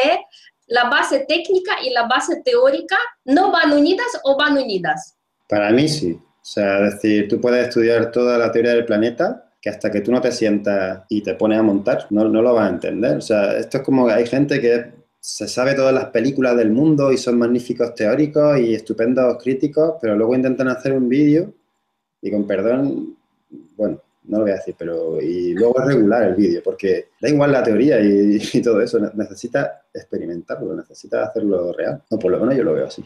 la 0.66 0.88
base 0.88 1.24
técnica 1.28 1.76
y 1.84 1.90
la 1.90 2.06
base 2.06 2.42
teórica, 2.44 2.96
¿no 3.24 3.50
van 3.50 3.72
unidas 3.72 4.06
o 4.24 4.36
van 4.36 4.56
unidas? 4.56 5.16
Para 5.48 5.70
mí 5.70 5.88
sí. 5.88 6.12
O 6.12 6.46
sea, 6.46 6.86
es 6.86 6.94
decir, 6.94 7.28
tú 7.28 7.40
puedes 7.40 7.68
estudiar 7.68 8.10
toda 8.10 8.36
la 8.38 8.52
teoría 8.52 8.72
del 8.72 8.84
planeta, 8.84 9.50
que 9.60 9.70
hasta 9.70 9.90
que 9.90 10.02
tú 10.02 10.12
no 10.12 10.20
te 10.20 10.30
sientas 10.30 11.04
y 11.08 11.22
te 11.22 11.34
pones 11.34 11.58
a 11.58 11.62
montar, 11.62 12.06
no, 12.10 12.28
no 12.28 12.42
lo 12.42 12.52
vas 12.52 12.66
a 12.66 12.74
entender. 12.74 13.16
O 13.16 13.22
sea, 13.22 13.56
esto 13.56 13.78
es 13.78 13.82
como 13.82 14.06
que 14.06 14.12
hay 14.12 14.26
gente 14.26 14.60
que 14.60 14.92
se 15.20 15.48
sabe 15.48 15.72
todas 15.72 15.94
las 15.94 16.06
películas 16.06 16.54
del 16.54 16.70
mundo 16.70 17.10
y 17.10 17.16
son 17.16 17.38
magníficos 17.38 17.94
teóricos 17.94 18.58
y 18.58 18.74
estupendos 18.74 19.42
críticos, 19.42 19.94
pero 19.98 20.14
luego 20.16 20.34
intentan 20.34 20.68
hacer 20.68 20.92
un 20.92 21.08
vídeo 21.08 21.50
y 22.20 22.30
con 22.30 22.46
perdón, 22.46 23.16
bueno, 23.74 24.02
no 24.24 24.38
lo 24.38 24.44
voy 24.44 24.52
a 24.52 24.56
decir, 24.56 24.74
pero 24.78 25.20
y 25.20 25.52
luego 25.54 25.80
es 25.80 25.86
regular 25.86 26.24
el 26.24 26.34
vídeo, 26.34 26.62
porque 26.62 27.08
da 27.20 27.28
igual 27.28 27.52
la 27.52 27.62
teoría 27.62 28.00
y, 28.00 28.38
todo 28.62 28.80
eso, 28.80 28.98
necesita 29.14 29.82
experimentarlo, 29.92 30.74
necesita 30.74 31.24
hacerlo 31.24 31.72
real. 31.72 32.02
O 32.10 32.18
por 32.18 32.32
lo 32.32 32.40
menos 32.40 32.56
yo 32.56 32.64
lo 32.64 32.74
veo 32.74 32.86
así. 32.86 33.04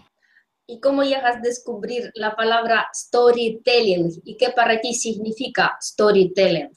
¿Y 0.67 0.81
cómo 0.81 1.03
llegas 1.03 1.37
a 1.37 1.41
descubrir 1.41 2.11
la 2.15 2.37
palabra 2.37 2.89
storytelling 2.95 4.21
y 4.25 4.37
qué 4.37 4.51
para 4.55 4.81
ti 4.81 4.93
significa 4.93 5.77
storytelling? 5.81 6.69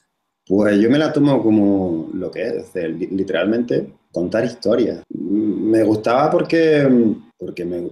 Pues 0.46 0.80
yo 0.80 0.90
me 0.90 0.98
la 0.98 1.12
tomo 1.12 1.42
como 1.42 2.10
lo 2.14 2.30
que 2.30 2.42
es, 2.46 2.74
literalmente 2.74 3.92
contar 4.10 4.44
historias. 4.44 5.02
Me 5.10 5.82
gustaba 5.84 6.30
porque, 6.30 6.88
porque 7.44 7.64
me, 7.64 7.90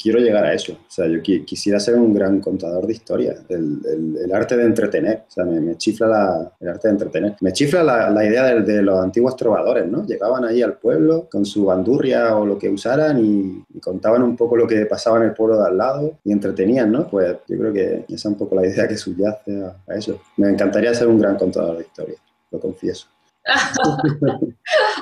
quiero 0.00 0.20
llegar 0.20 0.44
a 0.44 0.54
eso. 0.54 0.72
O 0.72 0.90
sea, 0.90 1.06
yo 1.08 1.20
quisiera 1.20 1.80
ser 1.80 1.96
un 1.96 2.14
gran 2.14 2.40
contador 2.40 2.86
de 2.86 2.92
historias, 2.92 3.40
el, 3.48 4.30
arte 4.32 4.56
de 4.56 4.64
entretener. 4.64 5.24
O 5.28 5.30
sea, 5.30 5.44
me, 5.44 5.76
chifla 5.76 6.06
la, 6.06 6.52
el 6.60 6.68
arte 6.68 6.88
de 6.88 6.92
entretener. 6.92 7.36
Me 7.40 7.52
chifla 7.52 7.82
la, 7.82 8.10
la 8.10 8.24
idea 8.24 8.54
de, 8.54 8.82
los 8.82 9.02
antiguos 9.02 9.36
trovadores, 9.36 9.86
¿no? 9.88 10.06
Llegaban 10.06 10.44
ahí 10.44 10.62
al 10.62 10.74
pueblo 10.74 11.28
con 11.30 11.44
su 11.44 11.64
bandurria 11.64 12.36
o 12.36 12.46
lo 12.46 12.56
que 12.56 12.68
usaran 12.68 13.18
y, 13.24 13.64
contaban 13.80 14.22
un 14.22 14.36
poco 14.36 14.56
lo 14.56 14.66
que 14.66 14.86
pasaba 14.86 15.18
en 15.18 15.24
el 15.24 15.32
pueblo 15.32 15.60
de 15.60 15.68
al 15.68 15.78
lado 15.78 16.18
y 16.24 16.32
entretenían, 16.32 16.92
¿no? 16.92 17.08
Pues 17.08 17.36
yo 17.48 17.58
creo 17.58 17.72
que 17.72 18.04
esa 18.08 18.14
es 18.14 18.24
un 18.26 18.36
poco 18.36 18.54
la 18.54 18.66
idea 18.66 18.86
que 18.86 18.96
subyace 18.96 19.62
a, 19.62 19.76
a 19.86 19.96
eso. 19.96 20.20
Me 20.36 20.48
encantaría 20.48 20.94
ser 20.94 21.08
un 21.08 21.18
gran 21.18 21.36
contador 21.36 21.78
de 21.78 21.84
historias, 21.84 22.18
lo 22.50 22.60
confieso. 22.60 23.06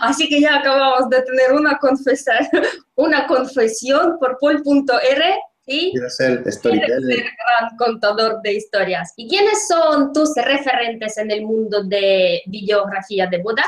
Así 0.02 0.28
que 0.28 0.40
ya 0.40 0.56
acabamos 0.56 1.08
de 1.10 1.22
tener 1.22 1.52
una, 1.52 1.78
una 2.94 3.26
confesión 3.26 4.18
por 4.18 4.38
Paul.r. 4.40 5.34
¿sí? 5.66 5.90
Quiero 5.92 6.10
ser 6.10 6.52
storyteller. 6.52 7.00
gran 7.00 7.76
contador 7.76 8.40
de 8.42 8.54
historias. 8.54 9.12
¿Y 9.16 9.28
quiénes 9.28 9.66
son 9.68 10.12
tus 10.12 10.34
referentes 10.36 11.18
en 11.18 11.30
el 11.30 11.42
mundo 11.42 11.84
de 11.84 12.42
videografía 12.46 13.26
de 13.26 13.38
boda? 13.38 13.64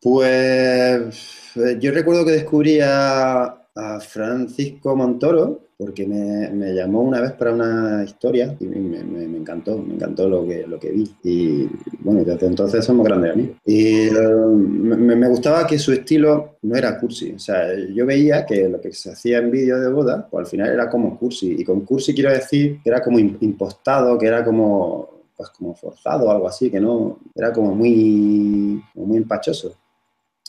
Pues 0.00 1.56
eh, 1.56 1.76
yo 1.80 1.90
recuerdo 1.90 2.24
que 2.24 2.32
descubrí 2.32 2.78
a 2.80 3.67
Francisco 4.00 4.96
Montoro, 4.96 5.60
porque 5.76 6.04
me, 6.06 6.50
me, 6.50 6.74
llamó 6.74 7.02
una 7.02 7.20
vez 7.20 7.32
para 7.32 7.52
una 7.52 8.02
historia 8.02 8.56
y 8.58 8.66
me, 8.66 8.80
me, 8.80 9.36
encantó, 9.38 9.78
me 9.78 9.94
encantó 9.94 10.28
lo 10.28 10.44
que, 10.44 10.66
lo 10.66 10.80
que 10.80 10.90
vi. 10.90 11.14
Y 11.22 11.68
bueno, 12.00 12.24
desde 12.24 12.46
entonces 12.46 12.84
somos 12.84 13.06
grandes 13.06 13.32
amigos. 13.32 13.56
Y 13.64 14.08
uh, 14.08 14.56
me, 14.56 15.28
gustaba 15.28 15.64
que 15.66 15.78
su 15.78 15.92
estilo 15.92 16.56
no 16.62 16.74
era 16.74 16.98
cursi. 16.98 17.32
O 17.32 17.38
sea, 17.38 17.72
yo 17.94 18.04
veía 18.04 18.44
que 18.44 18.68
lo 18.68 18.80
que 18.80 18.92
se 18.92 19.12
hacía 19.12 19.38
en 19.38 19.52
vídeos 19.52 19.80
de 19.80 19.92
boda, 19.92 20.26
pues 20.28 20.46
al 20.46 20.50
final 20.50 20.70
era 20.70 20.90
como 20.90 21.16
cursi. 21.16 21.54
Y 21.56 21.64
con 21.64 21.82
cursi 21.82 22.12
quiero 22.12 22.32
decir 22.32 22.80
que 22.82 22.90
era 22.90 23.00
como 23.00 23.20
impostado, 23.20 24.18
que 24.18 24.26
era 24.26 24.44
como 24.44 25.18
pues 25.36 25.50
como 25.50 25.72
forzado 25.76 26.28
algo 26.32 26.48
así, 26.48 26.68
que 26.68 26.80
no, 26.80 27.20
era 27.32 27.52
como 27.52 27.72
muy, 27.72 28.82
muy 28.94 29.16
empachoso. 29.16 29.76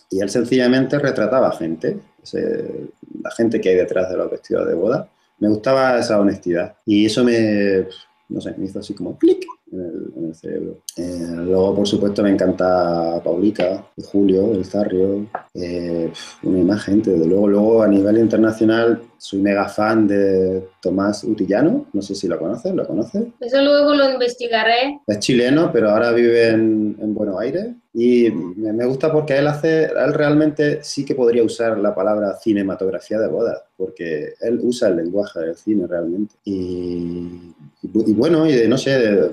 Y 0.09 0.19
él 0.19 0.31
sencillamente 0.31 0.97
retrataba 0.97 1.51
gente, 1.51 1.99
la 3.23 3.31
gente 3.31 3.61
que 3.61 3.69
hay 3.69 3.75
detrás 3.75 4.09
de 4.09 4.17
los 4.17 4.29
vestidos 4.29 4.67
de 4.67 4.73
boda, 4.73 5.09
me 5.39 5.49
gustaba 5.49 5.99
esa 5.99 6.19
honestidad. 6.19 6.75
Y 6.85 7.05
eso 7.05 7.23
me, 7.23 7.87
no 8.29 8.39
sé, 8.41 8.53
me 8.57 8.65
hizo 8.65 8.79
así 8.79 8.93
como 8.93 9.17
clic 9.17 9.45
en 9.71 10.25
el, 10.25 10.35
cerebro. 10.35 10.77
Eh, 10.97 11.27
luego, 11.35 11.75
por 11.75 11.87
supuesto, 11.87 12.23
me 12.23 12.29
encanta 12.31 13.21
Paulica, 13.23 13.85
Julio, 14.11 14.51
El 14.53 14.65
Zarrio, 14.65 15.27
eh, 15.53 16.11
una 16.43 16.59
imagen, 16.59 17.01
desde 17.01 17.25
luego. 17.25 17.47
Luego, 17.47 17.83
a 17.83 17.87
nivel 17.87 18.17
internacional, 18.17 19.01
soy 19.17 19.39
mega 19.39 19.67
fan 19.67 20.07
de 20.07 20.67
Tomás 20.81 21.23
Utillano, 21.23 21.87
no 21.93 22.01
sé 22.01 22.15
si 22.15 22.27
lo 22.27 22.39
conoces, 22.39 22.73
¿lo 22.73 22.85
conoces? 22.85 23.23
Eso 23.39 23.61
luego 23.61 23.93
lo 23.95 24.11
investigaré. 24.11 24.99
Es 25.07 25.19
chileno, 25.19 25.71
pero 25.71 25.91
ahora 25.91 26.11
vive 26.11 26.49
en, 26.49 26.97
en 26.99 27.13
Buenos 27.13 27.39
Aires 27.39 27.67
y 28.01 28.31
me, 28.31 28.85
gusta 28.85 29.11
porque 29.11 29.37
él 29.37 29.47
hace, 29.47 29.83
él 29.83 30.13
realmente 30.13 30.81
sí 30.81 31.03
que 31.03 31.15
podría 31.15 31.43
usar 31.43 31.77
la 31.79 31.93
palabra 31.93 32.37
cinematografía 32.37 33.19
de 33.19 33.27
bodas, 33.27 33.61
porque 33.75 34.35
él 34.39 34.57
usa 34.63 34.87
el 34.87 34.95
lenguaje 34.95 35.41
del 35.41 35.55
cine 35.57 35.85
realmente. 35.85 36.33
Y, 36.45 37.53
bueno, 37.83 38.49
y 38.49 38.69
no 38.69 38.77
sé, 38.77 39.31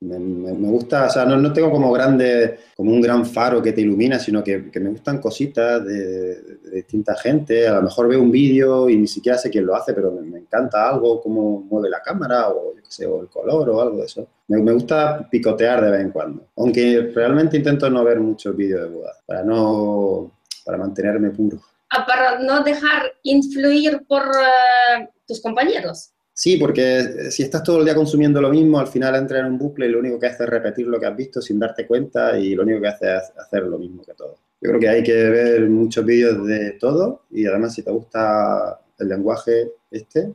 me, 0.00 0.18
me, 0.18 0.68
gusta, 0.70 1.06
o 1.06 1.10
sea, 1.10 1.26
no, 1.26 1.36
no, 1.36 1.52
tengo 1.52 1.70
como 1.70 1.92
grande, 1.92 2.58
como 2.74 2.90
un 2.90 3.02
gran 3.02 3.26
faro 3.26 3.60
que 3.60 3.72
te 3.72 3.82
ilumina, 3.82 4.18
sino 4.18 4.42
que, 4.42 4.70
que 4.70 4.80
me 4.80 4.90
gustan 4.90 5.20
cositas 5.20 5.84
de, 5.84 6.42
de, 6.42 6.70
distinta 6.76 7.14
gente. 7.16 7.68
A 7.68 7.74
lo 7.74 7.82
mejor 7.82 8.08
veo 8.08 8.22
un 8.22 8.30
vídeo 8.30 8.88
y 8.88 8.96
ni 8.96 9.06
siquiera 9.06 9.36
sé 9.36 9.50
quién 9.50 9.66
lo 9.66 9.74
hace, 9.74 9.92
pero 9.92 10.10
me, 10.12 10.38
encanta 10.38 10.88
algo, 10.88 11.20
cómo 11.20 11.60
mueve 11.60 11.90
la 11.90 12.00
cámara 12.00 12.48
o 12.48 12.74
yo 12.74 12.82
qué 12.82 12.90
sé, 12.90 13.06
o 13.06 13.20
el 13.20 13.28
color 13.28 13.68
o 13.68 13.80
algo 13.80 13.98
de 13.98 14.06
eso. 14.06 14.26
Me, 14.48 14.72
gusta 14.72 15.28
picotear 15.30 15.84
de 15.84 15.90
vez 15.90 16.00
en 16.00 16.10
cuando, 16.10 16.46
aunque 16.56 17.12
realmente 17.14 17.58
intento 17.58 17.90
no 17.90 18.02
ver 18.02 18.20
muchos 18.20 18.56
vídeos 18.56 18.80
de 18.80 18.88
boda, 18.88 19.12
para 19.26 19.44
no, 19.44 20.32
para 20.64 20.78
mantenerme 20.78 21.30
puro. 21.30 21.60
Ah, 21.90 22.06
para 22.06 22.38
no 22.38 22.62
dejar 22.62 23.12
influir 23.24 24.02
por 24.08 24.22
uh, 24.22 25.06
tus 25.26 25.42
compañeros. 25.42 26.12
Sí, 26.40 26.56
porque 26.56 27.00
eh, 27.00 27.30
si 27.30 27.42
estás 27.42 27.62
todo 27.62 27.80
el 27.80 27.84
día 27.84 27.94
consumiendo 27.94 28.40
lo 28.40 28.48
mismo, 28.48 28.80
al 28.80 28.86
final 28.86 29.14
entras 29.14 29.40
en 29.40 29.52
un 29.52 29.58
bucle 29.58 29.86
y 29.86 29.90
lo 29.90 29.98
único 29.98 30.18
que 30.18 30.28
haces 30.28 30.40
es 30.40 30.48
repetir 30.48 30.86
lo 30.86 30.98
que 30.98 31.04
has 31.04 31.14
visto 31.14 31.42
sin 31.42 31.58
darte 31.58 31.86
cuenta 31.86 32.38
y 32.38 32.54
lo 32.54 32.62
único 32.62 32.80
que 32.80 32.88
haces 32.88 33.24
es 33.24 33.38
hacer 33.38 33.64
lo 33.64 33.78
mismo 33.78 34.02
que 34.02 34.14
todo. 34.14 34.38
Yo 34.58 34.70
creo 34.70 34.80
que 34.80 34.88
hay 34.88 35.02
que 35.02 35.12
ver 35.12 35.68
muchos 35.68 36.02
vídeos 36.02 36.46
de 36.46 36.78
todo 36.80 37.24
y 37.30 37.44
además 37.44 37.74
si 37.74 37.82
te 37.82 37.90
gusta 37.90 38.80
el 38.98 39.08
lenguaje 39.08 39.72
este, 39.90 40.32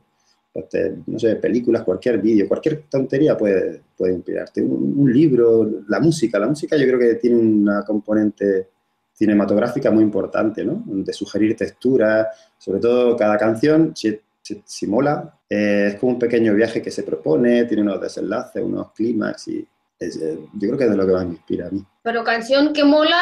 pues 0.52 0.66
no 1.08 1.18
sé, 1.18 1.34
películas, 1.36 1.82
cualquier 1.82 2.18
vídeo, 2.18 2.46
cualquier 2.46 2.84
tontería 2.88 3.36
puede, 3.36 3.82
puede 3.96 4.12
inspirarte. 4.12 4.62
Un, 4.62 5.12
libro, 5.12 5.68
la 5.88 5.98
música, 5.98 6.38
la 6.38 6.46
música 6.46 6.76
yo 6.76 6.86
creo 6.86 7.00
que 7.00 7.14
tiene 7.16 7.36
una 7.36 7.82
componente 7.82 8.68
cinematográfica 9.12 9.90
muy 9.90 10.04
importante, 10.04 10.64
¿no? 10.64 10.84
De 10.86 11.12
sugerir 11.12 11.56
texturas, 11.56 12.28
sobre 12.58 12.78
todo 12.78 13.16
cada 13.16 13.36
canción, 13.36 13.92
si, 13.96 14.20
si, 14.64 14.86
mola, 14.86 15.35
eh, 15.48 15.88
es 15.88 15.96
como 15.96 16.12
un 16.12 16.18
pequeño 16.18 16.54
viaje 16.54 16.82
que 16.82 16.90
se 16.90 17.02
propone, 17.02 17.64
tiene 17.64 17.82
unos 17.82 18.00
desenlaces, 18.00 18.62
unos 18.62 18.92
clímax 18.92 19.48
y 19.48 19.66
eh, 20.00 20.38
yo 20.54 20.68
creo 20.68 20.76
que 20.76 20.84
es 20.84 20.90
de 20.90 20.96
lo 20.96 21.06
que 21.06 21.12
más 21.12 21.24
me 21.24 21.34
inspira 21.34 21.68
a 21.68 21.70
mí. 21.70 21.84
Pero 22.02 22.24
canción 22.24 22.72
que 22.72 22.84
mola, 22.84 23.18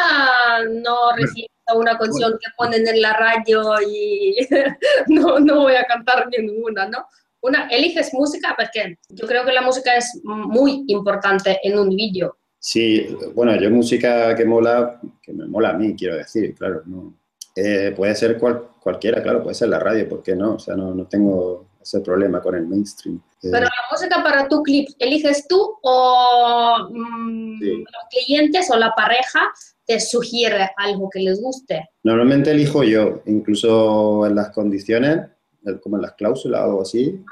no 0.70 1.14
recibes 1.16 1.50
una 1.74 1.96
canción 1.96 2.32
que 2.32 2.50
ponen 2.56 2.86
en 2.86 3.00
la 3.00 3.14
radio 3.14 3.74
y 3.86 4.36
no, 5.08 5.38
no 5.38 5.62
voy 5.62 5.74
a 5.74 5.84
cantar 5.84 6.28
ninguna, 6.28 6.88
¿no? 6.88 7.06
Una, 7.40 7.68
eliges 7.68 8.12
música 8.14 8.54
porque 8.56 8.98
yo 9.10 9.26
creo 9.26 9.44
que 9.44 9.52
la 9.52 9.62
música 9.62 9.94
es 9.94 10.20
muy 10.24 10.84
importante 10.88 11.60
en 11.62 11.78
un 11.78 11.90
vídeo. 11.90 12.38
Sí, 12.58 13.14
bueno, 13.34 13.54
yo 13.56 13.70
música 13.70 14.34
que 14.34 14.46
mola, 14.46 14.98
que 15.22 15.34
me 15.34 15.46
mola 15.46 15.70
a 15.70 15.72
mí, 15.74 15.94
quiero 15.94 16.16
decir, 16.16 16.54
claro, 16.54 16.82
no. 16.86 17.14
Eh, 17.54 17.92
puede 17.94 18.14
ser 18.14 18.38
cualquiera, 18.38 19.22
claro, 19.22 19.42
puede 19.42 19.54
ser 19.54 19.68
la 19.68 19.78
radio, 19.78 20.08
¿por 20.08 20.22
qué 20.22 20.34
no? 20.34 20.54
O 20.54 20.58
sea, 20.58 20.74
no, 20.74 20.94
no 20.94 21.06
tengo 21.06 21.66
ese 21.84 22.00
problema 22.00 22.40
con 22.40 22.54
el 22.54 22.66
mainstream. 22.66 23.20
Eh, 23.42 23.48
Pero 23.52 23.64
la 23.64 23.70
música 23.90 24.22
para 24.22 24.48
tu 24.48 24.62
clip, 24.62 24.88
¿eliges 24.98 25.46
tú 25.46 25.76
o 25.82 26.88
mm, 26.90 27.60
los 27.60 28.04
clientes 28.10 28.70
o 28.70 28.76
la 28.76 28.92
pareja 28.96 29.40
te 29.84 30.00
sugiere 30.00 30.70
algo 30.78 31.10
que 31.10 31.20
les 31.20 31.40
guste? 31.40 31.90
Normalmente 32.02 32.50
elijo 32.50 32.82
yo, 32.82 33.20
incluso 33.26 34.26
en 34.26 34.34
las 34.34 34.50
condiciones, 34.50 35.20
como 35.82 35.96
en 35.96 36.02
las 36.02 36.12
cláusulas 36.12 36.62
o 36.62 36.64
algo 36.64 36.82
así, 36.82 37.22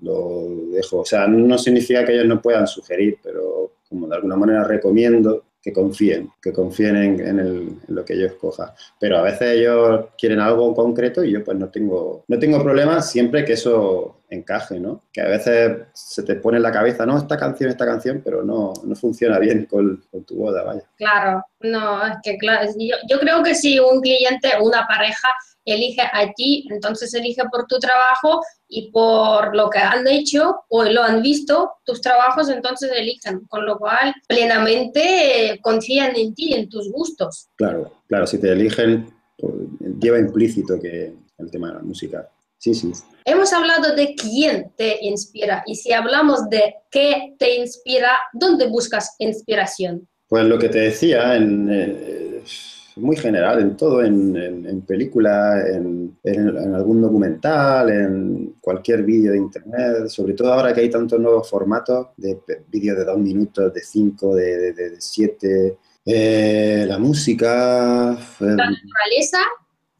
lo 0.00 0.46
dejo. 0.70 1.00
O 1.00 1.04
sea, 1.04 1.26
no 1.26 1.58
significa 1.58 2.04
que 2.04 2.12
ellos 2.12 2.26
no 2.26 2.40
puedan 2.40 2.66
sugerir, 2.68 3.18
pero 3.22 3.72
como 3.88 4.06
de 4.06 4.14
alguna 4.14 4.36
manera 4.36 4.64
recomiendo 4.64 5.44
que 5.64 5.72
confíen, 5.72 6.30
que 6.42 6.52
confíen 6.52 6.96
en, 6.96 7.80
lo 7.88 8.04
que 8.04 8.18
yo 8.18 8.26
escoja. 8.26 8.74
Pero 9.00 9.16
a 9.16 9.22
veces 9.22 9.56
ellos 9.56 10.08
quieren 10.18 10.40
algo 10.40 10.74
concreto 10.74 11.24
y 11.24 11.32
yo 11.32 11.42
pues 11.42 11.56
no 11.56 11.70
tengo, 11.70 12.22
no 12.28 12.38
tengo 12.38 12.62
problemas 12.62 13.10
siempre 13.10 13.46
que 13.46 13.54
eso 13.54 14.16
encaje, 14.34 14.80
¿no? 14.80 15.02
Que 15.12 15.20
a 15.20 15.28
veces 15.28 15.78
se 15.92 16.22
te 16.22 16.34
pone 16.36 16.58
en 16.58 16.62
la 16.62 16.72
cabeza, 16.72 17.06
no, 17.06 17.16
esta 17.16 17.36
canción, 17.36 17.70
esta 17.70 17.86
canción, 17.86 18.20
pero 18.24 18.42
no, 18.42 18.72
no 18.84 18.94
funciona 18.94 19.38
bien 19.38 19.66
con, 19.66 20.02
tu 20.26 20.36
boda, 20.36 20.62
vaya. 20.62 20.82
Claro, 20.96 21.44
no, 21.60 22.06
es 22.06 22.16
que 22.22 22.36
claro, 22.38 22.70
yo, 22.78 22.96
yo 23.08 23.18
creo 23.20 23.42
que 23.42 23.54
si 23.54 23.78
un 23.78 24.00
cliente 24.00 24.50
o 24.58 24.64
una 24.66 24.86
pareja 24.86 25.28
elige 25.64 26.02
a 26.02 26.30
ti, 26.36 26.66
entonces 26.70 27.12
elige 27.14 27.42
por 27.50 27.66
tu 27.66 27.78
trabajo 27.78 28.42
y 28.68 28.90
por 28.90 29.56
lo 29.56 29.70
que 29.70 29.78
han 29.78 30.06
hecho 30.06 30.64
o 30.68 30.84
lo 30.84 31.02
han 31.02 31.22
visto, 31.22 31.72
tus 31.84 32.00
trabajos 32.00 32.48
entonces 32.50 32.90
eligen, 32.94 33.40
con 33.48 33.64
lo 33.64 33.78
cual 33.78 34.14
plenamente 34.28 35.58
confían 35.62 36.16
en 36.16 36.34
ti, 36.34 36.54
en 36.54 36.68
tus 36.68 36.90
gustos. 36.90 37.48
Claro, 37.56 37.92
claro, 38.08 38.26
si 38.26 38.38
te 38.38 38.52
eligen, 38.52 39.10
pues, 39.38 39.54
lleva 40.00 40.18
implícito 40.18 40.78
que 40.80 41.14
el 41.38 41.50
tema 41.50 41.68
de 41.68 41.74
la 41.74 41.80
música. 41.80 42.28
Sí, 42.64 42.72
sí. 42.72 42.92
Hemos 43.26 43.52
hablado 43.52 43.94
de 43.94 44.14
quién 44.14 44.72
te 44.74 45.04
inspira 45.04 45.62
y 45.66 45.74
si 45.74 45.92
hablamos 45.92 46.48
de 46.48 46.76
qué 46.90 47.34
te 47.38 47.56
inspira, 47.56 48.08
¿dónde 48.32 48.68
buscas 48.68 49.16
inspiración? 49.18 50.08
Pues 50.26 50.46
lo 50.46 50.58
que 50.58 50.70
te 50.70 50.78
decía, 50.78 51.36
en, 51.36 51.68
eh, 51.70 52.42
muy 52.96 53.16
general, 53.16 53.60
en 53.60 53.76
todo, 53.76 54.02
en, 54.02 54.34
en, 54.34 54.80
película, 54.80 55.62
en, 55.68 56.18
en, 56.24 56.74
algún 56.74 57.02
documental, 57.02 57.90
en 57.90 58.54
cualquier 58.62 59.02
vídeo 59.02 59.32
de 59.32 59.38
internet, 59.38 60.08
sobre 60.08 60.32
todo 60.32 60.54
ahora 60.54 60.72
que 60.72 60.80
hay 60.80 60.88
tantos 60.88 61.20
nuevos 61.20 61.50
formatos 61.50 62.06
de 62.16 62.38
vídeos 62.68 62.96
de 62.96 63.04
dos 63.04 63.18
minutos, 63.18 63.74
de 63.74 63.80
cinco, 63.82 64.34
de, 64.34 64.72
de, 64.72 64.96
siete, 65.00 65.76
eh, 66.06 66.86
la 66.88 66.96
música. 66.98 68.16
La 68.40 68.56
naturaleza 68.56 69.40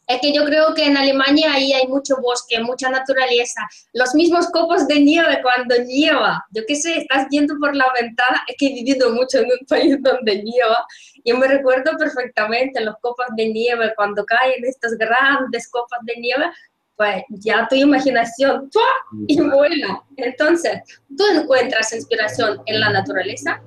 es 0.06 0.20
que 0.20 0.32
yo 0.32 0.44
creo 0.44 0.74
que 0.74 0.84
en 0.86 0.96
Alemania 0.96 1.52
ahí 1.52 1.72
hay 1.72 1.86
mucho 1.86 2.16
bosque, 2.20 2.60
mucha 2.60 2.90
naturaleza, 2.90 3.60
los 3.92 4.14
mismos 4.14 4.48
copos 4.50 4.86
de 4.86 5.00
nieve 5.00 5.40
cuando 5.42 5.76
nieva. 5.84 6.44
Yo 6.50 6.62
qué 6.66 6.76
sé, 6.76 6.98
estás 6.98 7.26
viendo 7.30 7.54
por 7.58 7.74
la 7.74 7.86
ventana, 7.98 8.42
es 8.48 8.56
que 8.58 8.66
he 8.66 8.74
vivido 8.74 9.10
mucho 9.10 9.38
en 9.38 9.46
un 9.46 9.66
país 9.68 9.96
donde 10.00 10.42
nieva, 10.42 10.86
y 11.22 11.32
me 11.32 11.48
recuerdo 11.48 11.96
perfectamente 11.98 12.80
los 12.80 12.96
copos 13.00 13.26
de 13.36 13.48
nieve 13.48 13.92
cuando 13.96 14.24
caen 14.24 14.64
estos 14.64 14.92
grandes 14.98 15.68
copos 15.68 15.98
de 16.02 16.14
nieve, 16.20 16.44
pues 16.96 17.24
ya 17.28 17.66
tu 17.68 17.74
imaginación 17.74 18.70
¡pua! 18.70 18.82
y 19.26 19.40
vuela. 19.40 20.02
Entonces, 20.16 20.80
¿tú 21.16 21.24
encuentras 21.34 21.92
inspiración 21.92 22.60
en 22.66 22.80
la 22.80 22.90
naturaleza? 22.90 23.60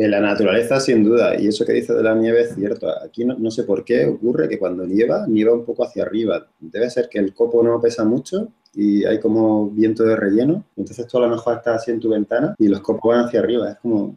En 0.00 0.10
la 0.10 0.20
naturaleza, 0.20 0.80
sin 0.80 1.04
duda, 1.04 1.38
y 1.38 1.48
eso 1.48 1.66
que 1.66 1.74
dice 1.74 1.92
de 1.92 2.02
la 2.02 2.14
nieve 2.14 2.40
es 2.40 2.54
cierto. 2.54 2.88
Aquí 3.04 3.22
no, 3.22 3.50
sé 3.50 3.64
por 3.64 3.84
qué 3.84 4.06
ocurre 4.06 4.48
que 4.48 4.58
cuando 4.58 4.86
nieva, 4.86 5.26
nieva 5.26 5.52
un 5.52 5.62
poco 5.62 5.84
hacia 5.84 6.04
arriba. 6.04 6.46
Debe 6.58 6.88
ser 6.88 7.10
que 7.10 7.18
el 7.18 7.34
copo 7.34 7.62
no 7.62 7.78
pesa 7.82 8.02
mucho 8.02 8.48
y 8.74 9.04
hay 9.04 9.20
como 9.20 9.68
viento 9.68 10.02
de 10.04 10.16
relleno. 10.16 10.64
Entonces 10.74 11.06
tú 11.06 11.18
a 11.18 11.20
lo 11.20 11.28
mejor 11.28 11.58
estás 11.58 11.82
así 11.82 11.90
en 11.90 12.00
tu 12.00 12.08
ventana 12.08 12.54
y 12.58 12.68
los 12.68 12.80
copos 12.80 13.14
van 13.14 13.26
hacia 13.26 13.40
arriba. 13.40 13.72
Es 13.72 13.76
como 13.76 14.16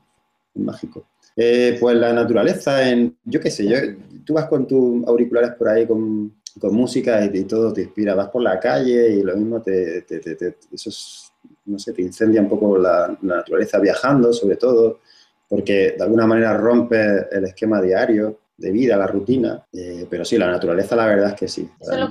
mágico. 0.55 1.05
Eh, 1.35 1.75
pues 1.77 1.97
la 1.97 2.13
naturaleza, 2.13 2.89
en, 2.89 3.17
yo 3.25 3.41
qué 3.41 3.51
sé, 3.51 3.67
yo, 3.67 3.75
tú 4.23 4.35
vas 4.35 4.45
con 4.45 4.65
tus 4.65 5.05
auriculares 5.05 5.51
por 5.55 5.67
ahí 5.67 5.85
con, 5.85 6.33
con 6.61 6.73
música 6.73 7.25
y, 7.25 7.43
todo 7.43 7.73
te 7.73 7.81
inspira. 7.81 8.15
Vas 8.15 8.29
por 8.29 8.41
la 8.41 8.57
calle 8.57 9.15
y 9.15 9.21
lo 9.21 9.35
mismo 9.35 9.61
te, 9.61 10.03
te, 10.03 10.55
eso 10.71 10.91
no 11.65 11.77
sé, 11.77 11.91
te 11.91 12.01
incendia 12.01 12.39
un 12.39 12.47
poco 12.47 12.77
la 12.77 13.17
naturaleza 13.21 13.79
viajando, 13.79 14.31
sobre 14.31 14.55
todo 14.55 14.99
porque 15.53 15.93
de 15.95 16.03
alguna 16.03 16.25
manera 16.25 16.57
rompe 16.57 16.97
el 17.31 17.43
esquema 17.43 17.79
diario 17.79 18.39
de 18.57 18.71
vida, 18.71 18.97
la 18.97 19.05
rutina, 19.05 19.63
eh, 19.71 20.07
pero 20.09 20.25
sí, 20.25 20.35
la 20.35 20.47
naturaleza 20.47 20.95
la 20.95 21.05
verdad 21.05 21.29
es 21.29 21.35
que 21.35 21.47
sí. 21.47 21.69
Eso 21.79 21.93
es 21.93 21.99
lo 21.99 22.07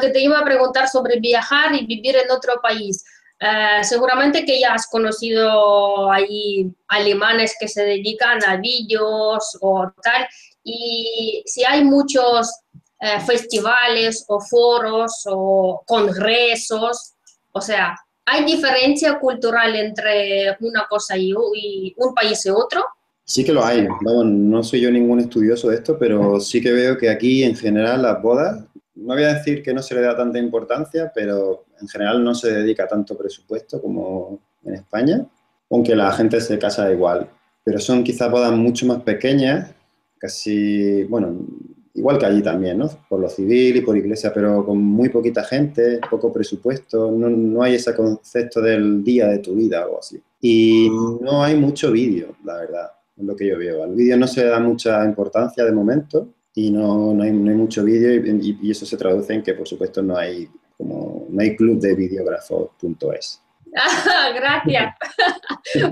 que, 0.00 0.08
te 0.08 0.20
iba, 0.20 0.38
a 0.38 0.44
preguntar 0.44 0.88
sobre 0.88 1.20
viajar 1.20 1.74
y 1.74 1.84
vivir 1.84 2.16
en 2.16 2.30
otro 2.30 2.54
país. 2.62 3.04
Eh, 3.38 3.84
seguramente 3.84 4.46
que 4.46 4.58
ya 4.58 4.72
has 4.72 4.86
conocido 4.86 6.10
ahí 6.10 6.72
alemanes 6.88 7.54
que 7.60 7.68
se 7.68 7.84
dedican 7.84 8.42
a 8.46 8.56
vídeos 8.56 9.58
o 9.60 9.92
tal, 10.02 10.26
y 10.62 11.42
si 11.44 11.66
hay 11.66 11.84
muchos 11.84 12.50
eh, 12.98 13.20
festivales 13.20 14.24
o 14.28 14.40
foros 14.40 15.22
o 15.26 15.82
congresos, 15.86 17.12
o 17.52 17.60
sea, 17.60 17.94
¿Hay 18.26 18.44
diferencia 18.44 19.18
cultural 19.18 19.76
entre 19.76 20.56
una 20.60 20.86
cosa 20.88 21.16
y, 21.16 21.32
un 21.34 22.14
país 22.14 22.44
y 22.46 22.50
otro? 22.50 22.84
Sí 23.24 23.44
que 23.44 23.52
lo 23.52 23.64
hay. 23.64 23.86
no 24.02 24.62
soy 24.62 24.80
yo 24.80 24.90
ningún 24.90 25.20
estudioso 25.20 25.68
de 25.68 25.76
esto, 25.76 25.98
pero 25.98 26.40
sí 26.40 26.60
que 26.60 26.72
veo 26.72 26.96
que 26.96 27.10
aquí 27.10 27.42
en 27.44 27.56
general 27.56 28.02
las 28.02 28.20
bodas, 28.22 28.64
no 28.94 29.14
voy 29.14 29.24
a 29.24 29.34
decir 29.34 29.62
que 29.62 29.74
no 29.74 29.82
se 29.82 29.94
le 29.94 30.02
da 30.02 30.16
tanta 30.16 30.38
importancia, 30.38 31.10
pero 31.14 31.64
en 31.80 31.88
general 31.88 32.22
no 32.22 32.34
se 32.34 32.52
dedica 32.52 32.86
tanto 32.86 33.16
presupuesto 33.16 33.80
como 33.80 34.38
en 34.64 34.74
España, 34.74 35.26
aunque 35.70 35.94
la 35.94 36.12
gente 36.12 36.40
se 36.40 36.58
casa 36.58 36.90
igual. 36.90 37.28
Pero 37.64 37.78
son 37.78 38.04
quizás 38.04 38.30
bodas 38.30 38.52
mucho 38.52 38.86
más 38.86 39.02
pequeñas, 39.02 39.70
casi, 40.18 41.04
bueno, 41.04 41.46
igual 41.94 42.18
que 42.18 42.26
allí 42.26 42.42
también, 42.42 42.78
¿no? 42.78 42.90
Por 43.08 43.20
lo 43.20 43.28
civil 43.28 43.76
y 43.76 43.80
por 43.80 43.96
iglesia, 43.96 44.32
pero 44.32 44.64
con 44.64 44.78
muy 44.78 45.08
poquita 45.08 45.44
gente, 45.44 46.00
poco 46.10 46.32
presupuesto, 46.32 47.10
no, 47.10 47.28
no 47.30 47.62
hay 47.62 47.76
ese 47.76 47.94
concepto 47.94 48.60
del 48.60 49.02
día 49.04 49.28
de 49.28 49.38
tu 49.38 49.54
vida 49.54 49.86
o 49.86 50.00
así. 50.00 50.20
Y 50.40 50.90
no 51.20 51.42
hay 51.42 51.56
mucho 51.56 51.92
vídeo, 51.92 52.36
la 52.44 52.56
verdad, 52.56 52.90
es 53.16 53.24
lo 53.24 53.36
que 53.36 53.46
yo 53.46 53.58
veo. 53.58 53.84
Al 53.84 53.94
vídeo 53.94 54.16
no 54.16 54.26
se 54.26 54.44
da 54.44 54.58
mucha 54.58 55.04
importancia 55.04 55.64
de 55.64 55.72
momento 55.72 56.28
y 56.54 56.70
no, 56.70 57.14
no, 57.14 57.22
hay, 57.22 57.32
no 57.32 57.50
hay, 57.50 57.56
mucho 57.56 57.84
vídeo 57.84 58.14
y, 58.14 58.58
y, 58.60 58.70
eso 58.70 58.84
se 58.84 58.96
traduce 58.96 59.32
en 59.32 59.42
que, 59.42 59.54
por 59.54 59.66
supuesto, 59.66 60.02
no 60.02 60.16
hay, 60.16 60.48
como, 60.76 61.26
no 61.28 61.40
hay 61.40 61.56
club 61.56 61.80
de 61.80 61.94
videógrafos.es. 61.94 63.40
Ah, 63.76 64.30
gracias. 64.34 64.94
Pero 65.72 65.90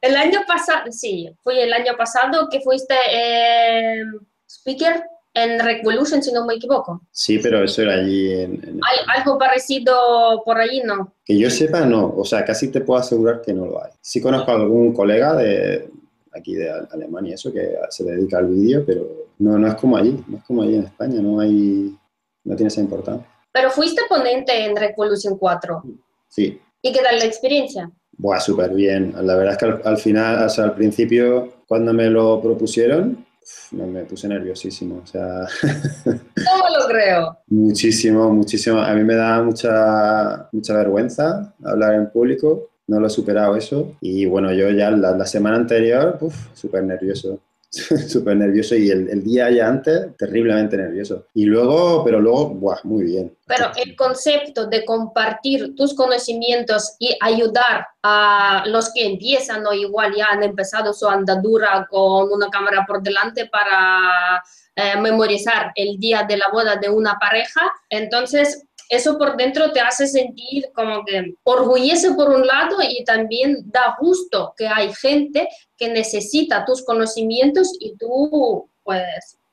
el 0.00 0.16
año 0.16 0.40
pasado, 0.46 0.90
sí, 0.90 1.28
fue 1.42 1.62
el 1.62 1.72
año 1.72 1.96
pasado 1.96 2.48
que 2.50 2.60
fuiste 2.60 2.94
eh, 3.10 4.02
speaker 4.48 5.04
en 5.34 5.58
Revolution, 5.58 6.22
si 6.22 6.32
no 6.32 6.44
me 6.44 6.54
equivoco. 6.54 7.02
Sí, 7.10 7.38
pero 7.38 7.64
eso 7.64 7.82
era 7.82 7.94
allí 7.94 8.32
en, 8.32 8.80
Algo 9.16 9.38
parecido 9.38 10.42
por 10.44 10.58
allí, 10.58 10.82
¿no? 10.84 11.14
Que 11.24 11.38
yo 11.38 11.50
sepa, 11.50 11.86
no. 11.86 12.12
O 12.16 12.24
sea, 12.24 12.44
casi 12.44 12.68
te 12.68 12.80
puedo 12.80 13.00
asegurar 13.00 13.40
que 13.40 13.52
no 13.52 13.66
lo 13.66 13.82
hay. 13.82 13.90
Sí 14.00 14.20
conozco 14.20 14.50
a 14.50 14.54
algún 14.56 14.92
colega 14.92 15.34
de 15.34 15.88
aquí 16.32 16.54
de 16.54 16.70
Alemania, 16.90 17.34
eso, 17.34 17.52
que 17.52 17.76
se 17.90 18.04
dedica 18.04 18.38
al 18.38 18.48
vídeo, 18.48 18.84
pero 18.86 19.06
no, 19.38 19.58
no 19.58 19.68
es 19.68 19.74
como 19.74 19.96
allí. 19.96 20.22
No 20.26 20.38
es 20.38 20.44
como 20.44 20.62
allí 20.62 20.76
en 20.76 20.84
España. 20.84 21.20
No 21.20 21.40
hay... 21.40 21.96
No 22.44 22.56
tiene 22.56 22.68
esa 22.68 22.80
importancia. 22.80 23.26
Pero 23.52 23.70
fuiste 23.70 24.02
ponente 24.08 24.64
en 24.64 24.76
Revolution 24.76 25.38
4. 25.38 25.82
Sí. 26.28 26.60
¿Y 26.82 26.92
qué 26.92 27.00
tal 27.00 27.18
la 27.18 27.24
experiencia? 27.24 27.90
Buah, 28.18 28.40
súper 28.40 28.74
bien. 28.74 29.14
La 29.22 29.36
verdad 29.36 29.52
es 29.52 29.58
que 29.58 29.64
al, 29.66 29.82
al 29.84 29.96
final, 29.98 30.44
o 30.44 30.48
sea, 30.48 30.64
al 30.64 30.74
principio, 30.74 31.62
cuando 31.66 31.92
me 31.92 32.10
lo 32.10 32.40
propusieron, 32.40 33.24
me, 33.72 34.04
puse 34.04 34.28
nerviosísimo, 34.28 35.02
o 35.02 35.06
sea... 35.06 35.46
¿Cómo 36.04 36.64
lo 36.78 36.86
creo? 36.88 37.38
muchísimo, 37.48 38.30
muchísimo. 38.32 38.78
A 38.78 38.92
mí 38.94 39.04
me 39.04 39.14
da 39.14 39.42
mucha, 39.42 40.48
mucha 40.52 40.76
vergüenza 40.76 41.54
hablar 41.64 41.94
en 41.94 42.10
público, 42.10 42.70
no 42.86 43.00
lo 43.00 43.06
he 43.06 43.10
superado 43.10 43.56
eso. 43.56 43.96
Y 44.00 44.26
bueno, 44.26 44.52
yo 44.52 44.70
ya 44.70 44.90
la, 44.90 45.26
semana 45.26 45.56
anterior, 45.56 46.18
súper 46.54 46.84
nervioso. 46.84 47.40
súper 48.08 48.36
nervioso 48.36 48.74
y 48.74 48.90
el, 48.90 49.24
día 49.24 49.50
ya 49.50 49.66
antes 49.66 50.14
terriblemente 50.18 50.76
nervioso. 50.76 51.26
Y 51.32 51.46
luego, 51.46 52.04
pero 52.04 52.20
luego, 52.20 52.50
buah, 52.50 52.80
muy 52.84 53.04
bien. 53.04 53.34
Pero 53.46 53.70
el 53.76 53.96
concepto 53.96 54.66
de 54.66 54.84
compartir 54.84 55.74
tus 55.74 55.94
conocimientos 55.94 56.96
y 56.98 57.16
ayudar 57.20 57.86
a 58.02 58.64
los 58.66 58.92
que 58.92 59.06
empiezan 59.06 59.66
o 59.66 59.72
igual 59.72 60.14
ya 60.14 60.26
han 60.26 60.42
empezado 60.42 60.92
su 60.92 61.08
andadura 61.08 61.86
con 61.90 62.30
una 62.30 62.48
cámara 62.50 62.84
por 62.86 63.02
delante 63.02 63.46
para 63.46 64.42
eh, 64.76 64.98
memorizar 65.00 65.72
el 65.74 65.98
día 65.98 66.24
de 66.28 66.36
la 66.36 66.46
boda 66.52 66.76
de 66.76 66.90
una 66.90 67.18
pareja, 67.18 67.72
entonces 67.88 68.66
eso 68.88 69.18
por 69.18 69.36
dentro 69.36 69.72
te 69.72 69.80
hace 69.80 70.06
sentir 70.06 70.66
como 70.74 71.04
que 71.04 71.34
orgullece 71.44 72.12
por 72.12 72.30
un 72.30 72.46
lado 72.46 72.76
y 72.82 73.04
también 73.04 73.62
da 73.66 73.96
gusto 74.00 74.54
que 74.56 74.66
hay 74.66 74.92
gente 74.92 75.48
que 75.76 75.88
necesita 75.88 76.64
tus 76.64 76.84
conocimientos 76.84 77.76
y 77.80 77.96
tú 77.96 78.68
pues 78.82 79.02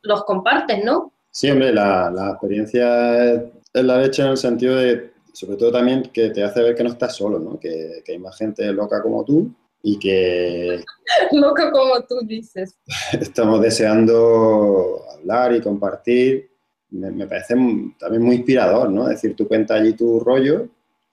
los 0.01 0.23
compartes, 0.23 0.83
¿no? 0.83 1.11
Sí, 1.31 1.49
hombre, 1.49 1.73
la, 1.73 2.09
la 2.09 2.31
experiencia 2.31 3.33
es 3.33 3.83
la 3.83 3.97
leche 3.97 4.23
en 4.23 4.29
el 4.29 4.37
sentido 4.37 4.75
de, 4.75 5.11
sobre 5.33 5.57
todo 5.57 5.71
también 5.71 6.03
que 6.11 6.29
te 6.29 6.43
hace 6.43 6.61
ver 6.61 6.75
que 6.75 6.83
no 6.83 6.89
estás 6.89 7.15
solo, 7.15 7.39
¿no? 7.39 7.59
Que, 7.59 8.01
que 8.03 8.13
hay 8.13 8.19
más 8.19 8.37
gente 8.37 8.65
loca 8.73 9.01
como 9.01 9.23
tú 9.23 9.53
y 9.83 9.97
que... 9.99 10.83
loca 11.31 11.71
como 11.71 12.01
tú 12.03 12.19
dices. 12.25 12.77
Estamos 13.13 13.61
deseando 13.61 15.03
hablar 15.13 15.53
y 15.53 15.61
compartir 15.61 16.48
me, 16.91 17.28
parece 17.28 17.56
también 17.99 18.23
muy 18.23 18.38
inspirador, 18.38 18.89
¿no? 18.89 19.04
Es 19.04 19.21
decir, 19.21 19.36
tú 19.36 19.47
cuentas 19.47 19.80
allí 19.80 19.93
tu 19.93 20.19
rollo 20.19 20.67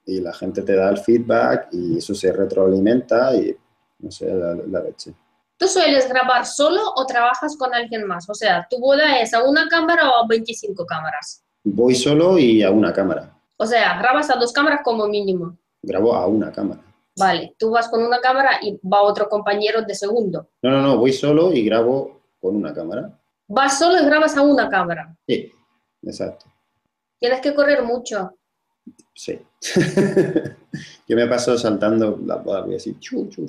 y 0.04 0.20
la 0.20 0.32
gente 0.32 0.62
te 0.62 0.74
da 0.74 0.88
el 0.88 0.98
feedback 0.98 1.68
y 1.72 1.98
eso 1.98 2.14
se 2.14 2.32
retroalimenta 2.32 3.34
y, 3.34 3.54
no 3.98 4.10
sé, 4.10 4.32
la, 4.32 4.54
la 4.54 4.80
leche. 4.80 5.14
¿Tú 5.58 5.66
sueles 5.66 6.08
grabar 6.08 6.44
solo 6.44 6.80
o 6.96 7.06
trabajas 7.06 7.56
con 7.56 7.74
alguien 7.74 8.06
más? 8.06 8.28
O 8.28 8.34
sea, 8.34 8.66
¿tu 8.68 8.78
boda 8.78 9.20
es 9.20 9.32
a 9.34 9.42
una 9.42 9.68
cámara 9.68 10.10
o 10.10 10.24
a 10.24 10.26
25 10.28 10.84
cámaras? 10.84 11.42
Voy 11.64 11.94
solo 11.94 12.38
y 12.38 12.62
a 12.62 12.70
una 12.70 12.92
cámara. 12.92 13.34
O 13.56 13.66
sea, 13.66 13.98
grabas 13.98 14.30
a 14.30 14.36
dos 14.36 14.52
cámaras 14.52 14.80
como 14.84 15.06
mínimo. 15.08 15.56
Grabo 15.82 16.14
a 16.14 16.26
una 16.26 16.52
cámara. 16.52 16.82
Vale, 17.18 17.54
tú 17.58 17.70
vas 17.70 17.88
con 17.88 18.04
una 18.04 18.20
cámara 18.20 18.58
y 18.60 18.78
va 18.86 19.00
otro 19.02 19.28
compañero 19.28 19.80
de 19.82 19.94
segundo. 19.94 20.50
No, 20.60 20.70
no, 20.70 20.82
no, 20.82 20.98
voy 20.98 21.14
solo 21.14 21.50
y 21.52 21.64
grabo 21.64 22.20
con 22.38 22.54
una 22.54 22.74
cámara. 22.74 23.18
Vas 23.48 23.78
solo 23.78 23.98
y 23.98 24.04
grabas 24.04 24.36
a 24.36 24.42
una 24.42 24.68
cámara. 24.68 25.16
Sí 25.26 25.50
exacto. 26.06 26.46
Tienes 27.18 27.40
que 27.40 27.54
correr 27.54 27.82
mucho. 27.82 28.38
Sí. 29.14 29.38
Yo 31.08 31.16
me 31.16 31.26
paso 31.26 31.56
saltando 31.58 32.18
la 32.24 32.36
boda, 32.36 32.62
voy 32.62 32.76
así, 32.76 32.98
chu, 32.98 33.28
chu. 33.28 33.46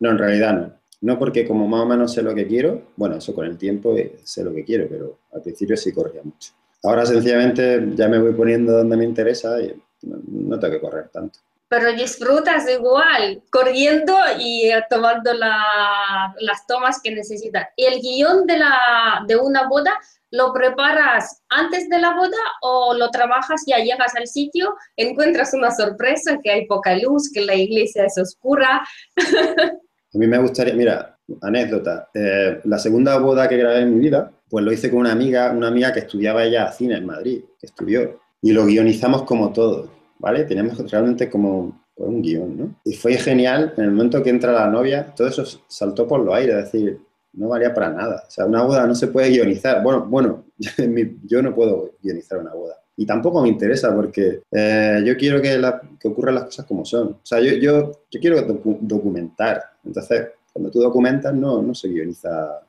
No, 0.00 0.10
en 0.10 0.18
realidad 0.18 0.54
no. 0.54 0.78
No 1.00 1.18
porque 1.18 1.46
como 1.46 1.68
más 1.68 1.82
o 1.82 1.86
menos 1.86 2.12
sé 2.12 2.22
lo 2.22 2.34
que 2.34 2.46
quiero, 2.46 2.88
bueno, 2.96 3.16
eso 3.16 3.32
con 3.34 3.46
el 3.46 3.56
tiempo 3.56 3.96
eh, 3.96 4.18
sé 4.24 4.42
lo 4.42 4.52
que 4.52 4.64
quiero, 4.64 4.88
pero 4.88 5.18
al 5.32 5.42
principio 5.42 5.76
sí 5.76 5.92
corría 5.92 6.22
mucho. 6.24 6.52
Ahora 6.82 7.06
sencillamente 7.06 7.92
ya 7.94 8.08
me 8.08 8.18
voy 8.18 8.32
poniendo 8.32 8.72
donde 8.72 8.96
me 8.96 9.04
interesa 9.04 9.60
y 9.60 9.80
no, 10.02 10.58
tengo 10.58 10.74
que 10.74 10.80
correr 10.80 11.08
tanto. 11.08 11.38
Pero 11.68 11.92
disfrutas 11.92 12.68
igual, 12.68 13.42
corriendo 13.50 14.16
y 14.38 14.70
eh, 14.70 14.82
tomando 14.88 15.32
las 15.34 16.66
tomas 16.66 17.00
que 17.02 17.10
necesitas. 17.10 17.68
¿Y 17.76 17.84
el 17.84 18.00
guion 18.00 18.46
de, 18.46 18.58
la, 18.58 19.24
de 19.26 19.36
una 19.36 19.68
boda 19.68 19.98
¿Lo 20.30 20.52
preparas 20.52 21.42
antes 21.48 21.88
de 21.88 21.98
la 21.98 22.14
boda 22.14 22.36
o 22.60 22.94
lo 22.94 23.10
trabajas, 23.10 23.62
ya 23.66 23.78
llegas 23.78 24.14
al 24.14 24.26
sitio, 24.26 24.74
encuentras 24.96 25.54
una 25.54 25.70
sorpresa, 25.70 26.38
que 26.42 26.50
hay 26.50 26.66
poca 26.66 26.96
luz, 26.96 27.30
que 27.32 27.40
la 27.40 27.54
iglesia 27.54 28.04
es 28.04 28.18
oscura? 28.18 28.82
A 30.14 30.18
mí 30.18 30.26
me 30.26 30.38
gustaría, 30.38 30.74
mira, 30.74 31.18
anécdota, 31.42 32.10
eh, 32.14 32.60
la 32.64 32.78
segunda 32.78 33.18
boda 33.18 33.48
que 33.48 33.56
grabé 33.56 33.80
en 33.80 33.94
mi 33.94 34.00
vida, 34.00 34.30
pues 34.48 34.64
lo 34.64 34.72
hice 34.72 34.90
con 34.90 35.00
una 35.00 35.12
amiga, 35.12 35.50
una 35.50 35.68
amiga 35.68 35.92
que 35.92 36.00
estudiaba 36.00 36.44
ella 36.44 36.72
cine 36.72 36.96
en 36.96 37.06
Madrid, 37.06 37.44
que 37.58 37.66
estudió, 37.66 38.20
y 38.40 38.52
lo 38.52 38.64
guionizamos 38.66 39.24
como 39.24 39.52
todo, 39.52 39.90
¿vale? 40.18 40.44
Tenemos 40.44 40.78
realmente 40.90 41.28
como 41.28 41.80
un 41.96 42.22
guion, 42.22 42.56
¿no? 42.56 42.74
Y 42.84 42.94
fue 42.94 43.14
genial, 43.14 43.74
en 43.76 43.84
el 43.84 43.90
momento 43.90 44.22
que 44.22 44.30
entra 44.30 44.52
la 44.52 44.68
novia, 44.68 45.12
todo 45.14 45.28
eso 45.28 45.44
saltó 45.66 46.06
por 46.06 46.20
los 46.20 46.34
aires, 46.34 46.56
es 46.56 46.72
decir, 46.72 47.00
no 47.32 47.48
valía 47.48 47.74
para 47.74 47.90
nada. 47.90 48.24
O 48.26 48.30
sea, 48.30 48.46
una 48.46 48.62
boda 48.62 48.86
no 48.86 48.94
se 48.94 49.08
puede 49.08 49.30
guionizar. 49.30 49.82
Bueno, 49.82 50.06
bueno, 50.06 50.44
yo 51.24 51.42
no 51.42 51.54
puedo 51.54 51.92
guionizar 52.02 52.38
una 52.38 52.52
boda. 52.52 52.74
Y 52.96 53.06
tampoco 53.06 53.40
me 53.42 53.48
interesa 53.48 53.94
porque 53.94 54.42
eh, 54.50 55.02
yo 55.04 55.16
quiero 55.16 55.40
que, 55.40 55.60
que, 56.00 56.08
ocurran 56.08 56.34
las 56.34 56.44
cosas 56.44 56.66
como 56.66 56.84
son. 56.84 57.08
O 57.08 57.20
sea, 57.22 57.38
yo, 57.38 57.52
yo, 57.52 57.92
quiero 58.10 58.42
documentar. 58.42 59.62
Entonces, 59.84 60.26
cuando 60.52 60.70
tú 60.70 60.80
documentas, 60.80 61.32
no, 61.32 61.62
no 61.62 61.74
se 61.74 61.88
guioniza. 61.88 62.60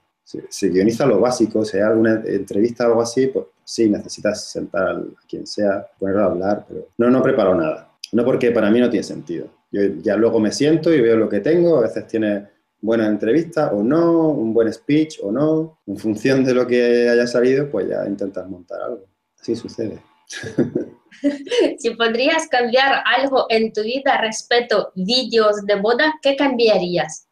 Se, 0.49 0.69
guioniza 0.69 1.05
lo 1.05 1.19
básico. 1.19 1.65
Si 1.65 1.77
hay 1.77 1.83
alguna 1.83 2.21
entrevista 2.25 2.85
o 2.85 2.89
algo 2.89 3.01
así, 3.01 3.27
pues 3.27 3.45
sí, 3.63 3.89
necesitas 3.89 4.45
sentar 4.51 4.97
a 4.97 5.27
quien 5.27 5.47
sea, 5.47 5.87
ponerlo 5.97 6.21
a 6.21 6.25
hablar, 6.25 6.65
pero 6.67 6.89
no, 6.97 7.09
no 7.09 7.23
preparo 7.23 7.55
nada. 7.55 7.91
No 8.11 8.23
porque 8.23 8.51
para 8.51 8.69
mí 8.69 8.79
no 8.79 8.89
tiene 8.89 9.03
sentido. 9.03 9.47
Yo 9.71 9.81
ya 10.01 10.15
luego 10.15 10.39
me 10.39 10.51
siento 10.51 10.93
y 10.93 11.01
veo 11.01 11.17
lo 11.17 11.29
que 11.29 11.39
tengo. 11.39 11.77
A 11.77 11.81
veces 11.81 12.05
tiene 12.07 12.47
buena 12.81 13.07
entrevista 13.07 13.71
o 13.71 13.83
no, 13.83 14.29
un 14.29 14.53
buen 14.53 14.71
speech 14.71 15.19
o 15.23 15.31
no. 15.31 15.79
En 15.87 15.97
función 15.97 16.43
de 16.43 16.53
lo 16.53 16.67
que 16.67 17.09
haya 17.09 17.25
salido, 17.25 17.69
pues 17.69 17.89
ya 17.89 18.05
intentas 18.07 18.47
montar 18.47 18.81
algo. 18.81 19.05
Así 19.39 19.55
sucede. 19.55 19.99
si 21.79 21.89
podrías 21.95 22.47
cambiar 22.49 23.01
algo 23.05 23.47
en 23.49 23.73
tu 23.73 23.81
vida 23.81 24.19
respecto 24.21 24.91
vídeos 24.95 25.65
de 25.65 25.75
boda, 25.75 26.13
¿qué 26.21 26.35
cambiarías? 26.35 27.27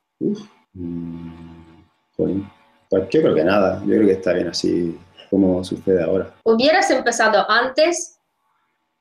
Mm, 0.73 1.83
pues, 2.15 2.35
pues 2.89 3.09
yo 3.09 3.21
creo 3.21 3.35
que 3.35 3.43
nada. 3.43 3.79
Yo 3.81 3.95
creo 3.95 4.07
que 4.07 4.13
está 4.13 4.33
bien 4.33 4.47
así 4.47 4.97
como 5.29 5.63
sucede 5.63 6.03
ahora. 6.03 6.33
¿Hubieras 6.43 6.89
empezado 6.91 7.49
antes? 7.49 8.19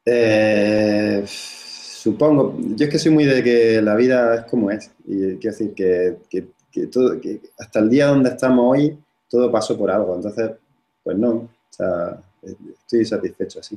Eh 0.05 1.25
Supongo, 2.07 2.55
yo 2.57 2.85
es 2.85 2.89
que 2.93 3.01
soy 3.01 3.11
muy 3.11 3.25
de 3.25 3.43
que 3.43 3.83
la 3.83 3.97
vida 3.97 4.37
es 4.37 4.43
como 4.45 4.71
es. 4.71 4.93
Y 5.07 5.39
quiero 5.39 5.57
decir 5.57 5.75
que, 5.75 6.19
que, 6.31 6.87
todo, 6.87 7.21
que 7.21 7.41
hasta 7.59 7.81
el 7.81 7.91
día 7.91 8.07
donde 8.07 8.31
estamos 8.31 8.65
hoy, 8.65 8.97
todo 9.29 9.51
pasó 9.51 9.77
por 9.77 9.91
algo. 9.91 10.15
Entonces, 10.15 10.53
pues 11.03 11.19
no, 11.19 11.31
o 11.31 11.51
sea, 11.69 12.23
estoy 12.45 13.05
satisfecho 13.05 13.59
así. 13.59 13.77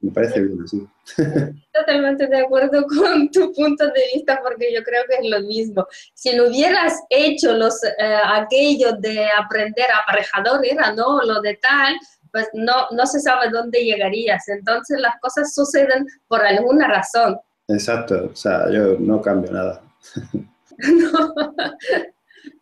Me 0.00 0.10
parece 0.10 0.40
bien 0.40 0.58
así. 0.64 0.86
Totalmente 1.72 2.26
de 2.26 2.38
acuerdo 2.40 2.86
con 2.88 3.30
tu 3.30 3.52
punto 3.52 3.86
de 3.86 4.02
vista 4.14 4.40
porque 4.42 4.72
yo 4.72 4.82
creo 4.82 5.02
que 5.08 5.16
es 5.16 5.30
lo 5.30 5.40
mismo. 5.40 5.86
Si 6.14 6.34
no 6.34 6.46
hubieras 6.46 7.00
hecho 7.10 7.52
los, 7.52 7.82
eh, 7.84 8.18
aquello 8.24 8.92
de 8.92 9.26
aprender 9.26 9.86
aparejador, 10.02 10.64
era, 10.64 10.92
¿no? 10.92 11.20
Lo 11.22 11.40
de 11.42 11.56
tal, 11.56 11.94
pues 12.32 12.48
no, 12.54 12.88
no 12.92 13.06
se 13.06 13.20
sabe 13.20 13.50
dónde 13.50 13.84
llegarías. 13.84 14.48
Entonces 14.48 15.00
las 15.00 15.20
cosas 15.20 15.54
suceden 15.54 16.06
por 16.28 16.44
alguna 16.44 16.88
razón. 16.88 17.38
Exacto, 17.68 18.30
o 18.32 18.36
sea, 18.36 18.70
yo 18.70 18.96
no 18.98 19.20
cambio 19.20 19.52
nada. 19.52 19.82
no. 20.32 21.34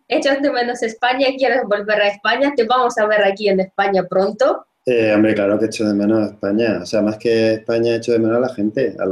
Echas 0.09 0.41
de 0.41 0.51
menos 0.51 0.83
España, 0.83 1.29
quieres 1.37 1.63
volver 1.65 2.01
a 2.01 2.09
España, 2.09 2.53
te 2.57 2.65
vamos 2.65 2.97
a 2.99 3.07
ver 3.07 3.23
aquí 3.25 3.49
en 3.49 3.61
España 3.61 4.05
pronto. 4.09 4.67
Eh, 4.91 5.13
hombre, 5.15 5.35
claro 5.35 5.59
que 5.59 5.67
echo 5.67 5.87
de 5.87 5.93
menos 5.93 6.19
a 6.19 6.33
España. 6.33 6.79
O 6.81 6.87
sea, 6.87 7.03
más 7.03 7.19
que 7.19 7.53
España, 7.55 7.97
echo 7.97 8.13
de 8.13 8.21
menos 8.21 8.39
a 8.39 8.41
la 8.41 8.49
gente, 8.49 8.97
a, 8.99 9.03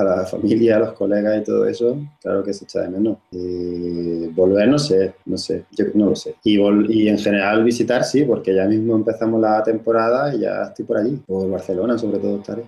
a 0.00 0.04
la 0.04 0.24
familia, 0.26 0.76
a 0.76 0.78
los 0.78 0.92
colegas 0.92 1.40
y 1.40 1.42
todo 1.42 1.66
eso. 1.66 1.98
Claro 2.20 2.44
que 2.44 2.52
se 2.52 2.64
echa 2.64 2.82
de 2.82 2.90
menos. 2.90 3.18
Y 3.32 4.28
volver, 4.28 4.68
no 4.68 4.78
sé, 4.78 5.14
no 5.26 5.36
sé, 5.36 5.64
yo 5.72 5.86
no 5.94 6.10
lo 6.10 6.14
sé. 6.14 6.36
Y, 6.44 6.60
y 6.92 7.08
en 7.08 7.18
general 7.18 7.64
visitar, 7.64 8.04
sí, 8.04 8.22
porque 8.24 8.54
ya 8.54 8.66
mismo 8.66 8.94
empezamos 8.94 9.40
la 9.40 9.60
temporada 9.64 10.32
y 10.32 10.40
ya 10.40 10.62
estoy 10.62 10.84
por 10.84 10.98
allí. 10.98 11.16
Por 11.26 11.50
Barcelona, 11.50 11.98
sobre 11.98 12.18
todo, 12.18 12.36
estaré. 12.36 12.62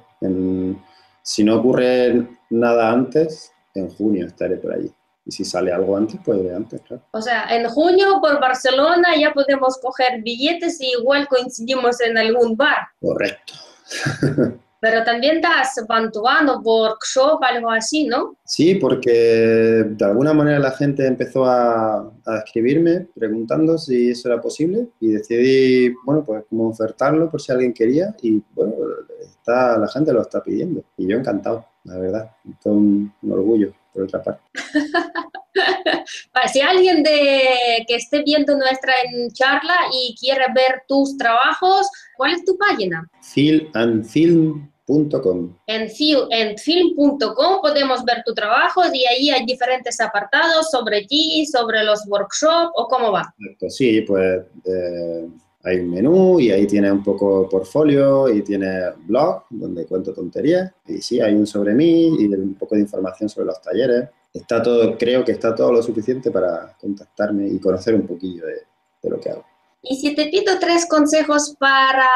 si 1.23 1.45
no 1.45 1.57
ocurre 1.57 2.27
nada 2.51 2.91
antes, 2.91 3.53
en 3.77 3.91
junio 3.91 4.27
estaré 4.27 4.57
por 4.57 4.73
allí. 4.73 4.91
Y 5.31 5.33
si 5.33 5.45
sale 5.45 5.73
algo 5.73 5.97
antes, 5.97 6.19
pues 6.25 6.43
de 6.43 6.53
antes, 6.53 6.81
claro. 6.81 7.05
O 7.13 7.23
sea, 7.23 7.45
en 7.55 7.69
junio 7.69 8.19
por 8.21 8.41
Barcelona 8.41 9.15
ya 9.17 9.33
podemos 9.33 9.79
coger 9.79 10.23
billetes 10.23 10.81
y 10.81 10.91
igual 10.99 11.29
coincidimos 11.29 12.01
en 12.01 12.19
algún 12.19 12.57
bar. 12.57 12.89
Correcto. 13.01 13.53
Pero 14.81 15.05
también 15.05 15.41
das 15.41 15.85
bantuano, 15.87 16.61
workshop, 16.65 17.39
algo 17.45 17.71
así, 17.71 18.09
¿no? 18.09 18.35
Sí, 18.45 18.75
porque 18.75 19.85
de 19.89 20.05
alguna 20.05 20.33
manera 20.35 20.59
la 20.59 20.73
gente 20.73 21.07
empezó 21.07 21.45
a, 21.45 22.11
a, 22.27 22.39
escribirme 22.45 23.07
preguntando 23.15 23.79
si 23.79 24.11
eso 24.11 24.29
era 24.29 24.41
posible 24.41 24.89
y 24.99 25.13
decidí, 25.13 25.95
bueno, 26.05 26.25
pues 26.25 26.43
como 26.49 26.71
ofertarlo 26.71 27.31
por 27.31 27.41
si 27.41 27.53
alguien 27.53 27.73
quería 27.73 28.17
y 28.21 28.43
bueno, 28.53 28.75
está, 29.21 29.79
la 29.79 29.87
gente 29.87 30.13
lo 30.13 30.23
está 30.23 30.43
pidiendo 30.43 30.83
y 30.97 31.07
yo 31.07 31.17
encantado, 31.17 31.67
la 31.85 31.99
verdad, 31.99 32.31
un, 32.65 33.13
un 33.23 33.33
orgullo 33.33 33.73
por 33.93 34.05
otra 34.05 34.23
parte. 34.23 34.43
si 36.53 36.61
alguien 36.61 37.03
de, 37.03 37.85
que 37.87 37.97
esté 37.97 38.23
viendo 38.23 38.57
nuestra 38.57 38.93
charla 39.33 39.77
y 39.93 40.17
quiere 40.19 40.47
ver 40.55 40.83
tus 40.89 41.17
trabajos, 41.17 41.89
¿cuál 42.17 42.33
es 42.33 42.45
tu 42.45 42.57
página? 42.57 43.09
Filandfilm.com 43.23 44.71
film.com. 44.91 45.57
En, 45.67 45.89
en 46.31 46.59
film.com 46.59 47.61
podemos 47.61 48.05
ver 48.05 48.23
tu 48.25 48.35
trabajo 48.35 48.83
y 48.93 49.05
ahí 49.07 49.31
hay 49.31 49.45
diferentes 49.47 50.01
apartados 50.01 50.71
sobre 50.71 51.05
ti, 51.05 51.47
sobre 51.47 51.85
los 51.85 52.07
workshops 52.09 52.73
o 52.75 52.89
cómo 52.89 53.13
va. 53.13 53.33
Sí, 53.69 54.03
pues 54.03 54.43
eh, 54.65 55.29
hay 55.63 55.81
un 55.81 55.91
menú 55.91 56.41
y 56.41 56.51
ahí 56.51 56.67
tiene 56.67 56.91
un 56.91 57.03
poco 57.03 57.49
portfolio 57.49 58.29
y 58.29 58.43
tiene 58.43 58.91
blog 59.07 59.45
donde 59.51 59.87
cuento 59.87 60.13
tonterías. 60.13 60.73
Y 60.87 61.03
sí, 61.03 61.21
hay 61.21 61.35
un 61.35 61.47
sobre 61.47 61.75
mí 61.75 62.17
y 62.19 62.27
un 62.27 62.55
poco 62.55 62.75
de 62.75 62.83
información 62.83 63.29
sobre 63.29 63.47
los 63.47 63.61
talleres. 63.61 64.09
Está 64.33 64.63
todo, 64.63 64.97
creo 64.97 65.25
que 65.25 65.33
está 65.33 65.55
todo 65.55 65.73
lo 65.73 65.83
suficiente 65.83 66.31
para 66.31 66.77
contactarme 66.81 67.49
y 67.49 67.59
conocer 67.59 67.95
un 67.95 68.07
poquillo 68.07 68.47
de, 68.47 68.63
de 69.03 69.11
lo 69.11 69.21
que 69.21 69.31
hago. 69.31 69.45
Y 69.83 69.97
si 69.97 70.15
te 70.15 70.29
pido 70.29 70.59
tres 70.59 70.87
consejos 70.87 71.57
para 71.59 72.07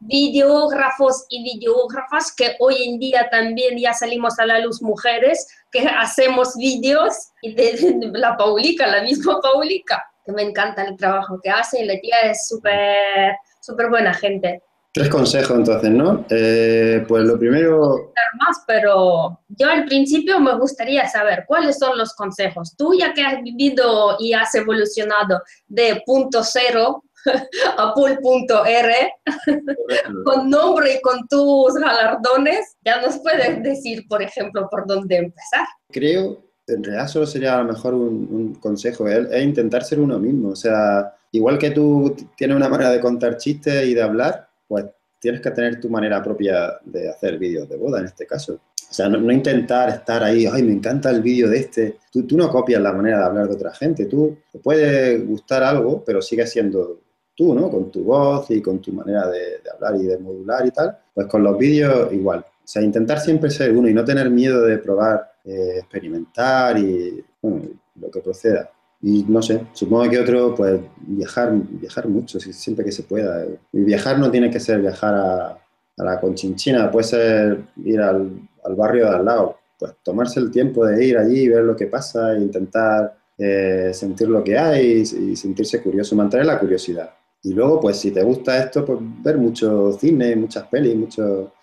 videógrafos 0.00 1.26
y 1.28 1.42
videógrafas 1.42 2.34
que 2.34 2.56
hoy 2.60 2.88
en 2.88 2.98
día 2.98 3.28
también 3.30 3.78
ya 3.78 3.92
salimos 3.92 4.38
a 4.38 4.46
la 4.46 4.60
luz 4.60 4.80
mujeres, 4.80 5.46
que 5.70 5.80
hacemos 5.86 6.56
vídeos 6.56 7.14
y 7.42 7.54
de, 7.54 7.98
la 8.12 8.36
Paulica, 8.36 8.86
la 8.86 9.02
misma 9.02 9.40
Paulica, 9.40 10.02
que 10.28 10.34
me 10.34 10.42
encanta 10.42 10.84
el 10.84 10.94
trabajo 10.96 11.40
que 11.42 11.48
hace 11.48 11.82
y 11.82 11.86
la 11.86 11.98
tía 12.00 12.16
es 12.24 12.46
súper, 12.48 13.34
súper 13.60 13.88
buena 13.88 14.12
gente. 14.12 14.62
Tres 14.92 15.08
consejos 15.08 15.56
entonces, 15.56 15.90
¿no? 15.90 16.26
Eh, 16.28 17.02
pues 17.08 17.24
lo 17.24 17.38
primero... 17.38 18.12
Más, 18.38 18.62
pero 18.66 19.40
yo 19.48 19.70
al 19.70 19.86
principio 19.86 20.38
me 20.38 20.54
gustaría 20.58 21.08
saber 21.08 21.44
cuáles 21.46 21.78
son 21.78 21.96
los 21.96 22.12
consejos. 22.12 22.74
Tú 22.76 22.92
ya 22.98 23.14
que 23.14 23.22
has 23.22 23.42
vivido 23.42 24.16
y 24.18 24.34
has 24.34 24.54
evolucionado 24.54 25.40
de 25.66 26.02
punto 26.04 26.42
cero 26.44 27.04
a 27.78 27.94
pool.r 27.94 29.12
con 30.24 30.50
nombre 30.50 30.94
y 30.94 31.00
con 31.00 31.26
tus 31.26 31.74
galardones, 31.74 32.76
ya 32.84 33.00
nos 33.00 33.18
puedes 33.20 33.62
decir, 33.62 34.06
por 34.06 34.22
ejemplo, 34.22 34.68
por 34.70 34.86
dónde 34.86 35.16
empezar. 35.16 35.66
Creo, 35.90 36.47
en 36.68 36.84
realidad 36.84 37.08
solo 37.08 37.26
sería 37.26 37.56
a 37.56 37.62
lo 37.62 37.72
mejor 37.72 37.94
un, 37.94 38.54
consejo, 38.60 39.08
es, 39.08 39.26
es, 39.30 39.44
intentar 39.44 39.84
ser 39.84 40.00
uno 40.00 40.18
mismo. 40.18 40.50
O 40.50 40.56
sea, 40.56 41.14
igual 41.32 41.58
que 41.58 41.70
tú 41.70 42.14
tienes 42.36 42.56
una 42.56 42.68
manera 42.68 42.90
de 42.90 43.00
contar 43.00 43.36
chistes 43.36 43.86
y 43.86 43.94
de 43.94 44.02
hablar, 44.02 44.48
pues 44.66 44.84
tienes 45.18 45.40
que 45.40 45.50
tener 45.50 45.80
tu 45.80 45.88
manera 45.88 46.22
propia 46.22 46.78
de 46.84 47.08
hacer 47.08 47.38
vídeos 47.38 47.68
de 47.68 47.76
boda 47.76 48.00
en 48.00 48.06
este 48.06 48.26
caso. 48.26 48.60
O 48.90 48.94
sea, 48.94 49.08
no, 49.08 49.30
intentar 49.30 49.90
estar 49.90 50.22
ahí, 50.22 50.46
ay, 50.46 50.62
me 50.62 50.72
encanta 50.72 51.10
el 51.10 51.20
vídeo 51.20 51.48
de 51.48 51.58
este. 51.58 51.98
Tú, 52.10 52.26
tú, 52.26 52.36
no 52.36 52.48
copias 52.50 52.80
la 52.80 52.92
manera 52.92 53.18
de 53.18 53.24
hablar 53.24 53.48
de 53.48 53.54
otra 53.54 53.74
gente. 53.74 54.06
Tú 54.06 54.38
te 54.50 54.58
puede 54.58 55.18
gustar 55.18 55.62
algo, 55.62 56.02
pero 56.04 56.22
sigue 56.22 56.46
siendo 56.46 57.00
tú, 57.34 57.54
¿no? 57.54 57.70
Con 57.70 57.90
tu 57.90 58.02
voz 58.02 58.50
y 58.50 58.62
con 58.62 58.80
tu 58.80 58.92
manera 58.92 59.28
de, 59.28 59.60
hablar 59.74 60.00
y 60.00 60.06
de 60.06 60.18
modular 60.18 60.66
y 60.66 60.70
tal, 60.70 60.96
pues 61.12 61.26
con 61.26 61.42
los 61.42 61.58
vídeos 61.58 62.12
igual. 62.12 62.44
O 62.68 62.70
sea, 62.70 62.82
intentar 62.82 63.18
siempre 63.18 63.48
ser 63.48 63.74
uno 63.74 63.88
y 63.88 63.94
no 63.94 64.04
tener 64.04 64.28
miedo 64.28 64.60
de 64.60 64.76
probar, 64.76 65.32
eh, 65.42 65.76
experimentar 65.78 66.78
y 66.78 67.24
lo 67.42 68.10
que 68.10 68.20
proceda. 68.20 68.70
Y 69.00 69.24
no 69.26 69.40
sé, 69.40 69.68
supongo 69.72 70.10
que 70.10 70.18
otro, 70.18 70.54
pues 70.54 70.78
viajar, 70.98 71.50
viajar 71.54 72.08
mucho, 72.08 72.38
siempre 72.38 72.84
que 72.84 72.92
se 72.92 73.04
pueda. 73.04 73.46
Y 73.72 73.80
viajar 73.80 74.18
no 74.18 74.30
tiene 74.30 74.50
que 74.50 74.60
ser 74.60 74.82
viajar 74.82 75.14
a, 75.14 75.58
la 75.96 76.20
Conchinchina, 76.20 76.90
puede 76.90 77.04
ser 77.06 77.62
ir 77.82 78.02
al, 78.02 78.46
barrio 78.76 79.06
de 79.06 79.16
al 79.16 79.24
lado. 79.24 79.56
Pues 79.78 79.94
tomarse 80.02 80.38
el 80.38 80.50
tiempo 80.50 80.84
de 80.84 81.06
ir 81.06 81.16
allí, 81.16 81.48
ver 81.48 81.64
lo 81.64 81.74
que 81.74 81.86
pasa 81.86 82.34
e 82.34 82.40
intentar 82.40 83.16
eh, 83.38 83.92
sentir 83.94 84.28
lo 84.28 84.44
que 84.44 84.58
hay 84.58 84.88
y 85.00 85.36
sentirse 85.36 85.82
curioso, 85.82 86.14
mantener 86.14 86.44
la 86.44 86.60
curiosidad. 86.60 87.14
Y 87.42 87.54
luego, 87.54 87.80
pues 87.80 87.96
si 87.96 88.10
te 88.10 88.22
gusta 88.22 88.58
esto, 88.62 88.84
pues 88.84 88.98
ver 89.22 89.38
mucho 89.38 89.90
cine, 89.92 90.36
muchas 90.36 90.66
pelis, 90.66 90.94
mucho 90.94 91.54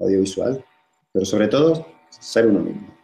audiovisual, 0.00 0.64
pero 1.12 1.24
sobre 1.24 1.48
todo 1.48 1.86
ser 2.08 2.46
uno 2.46 2.60
mismo. 2.60 2.99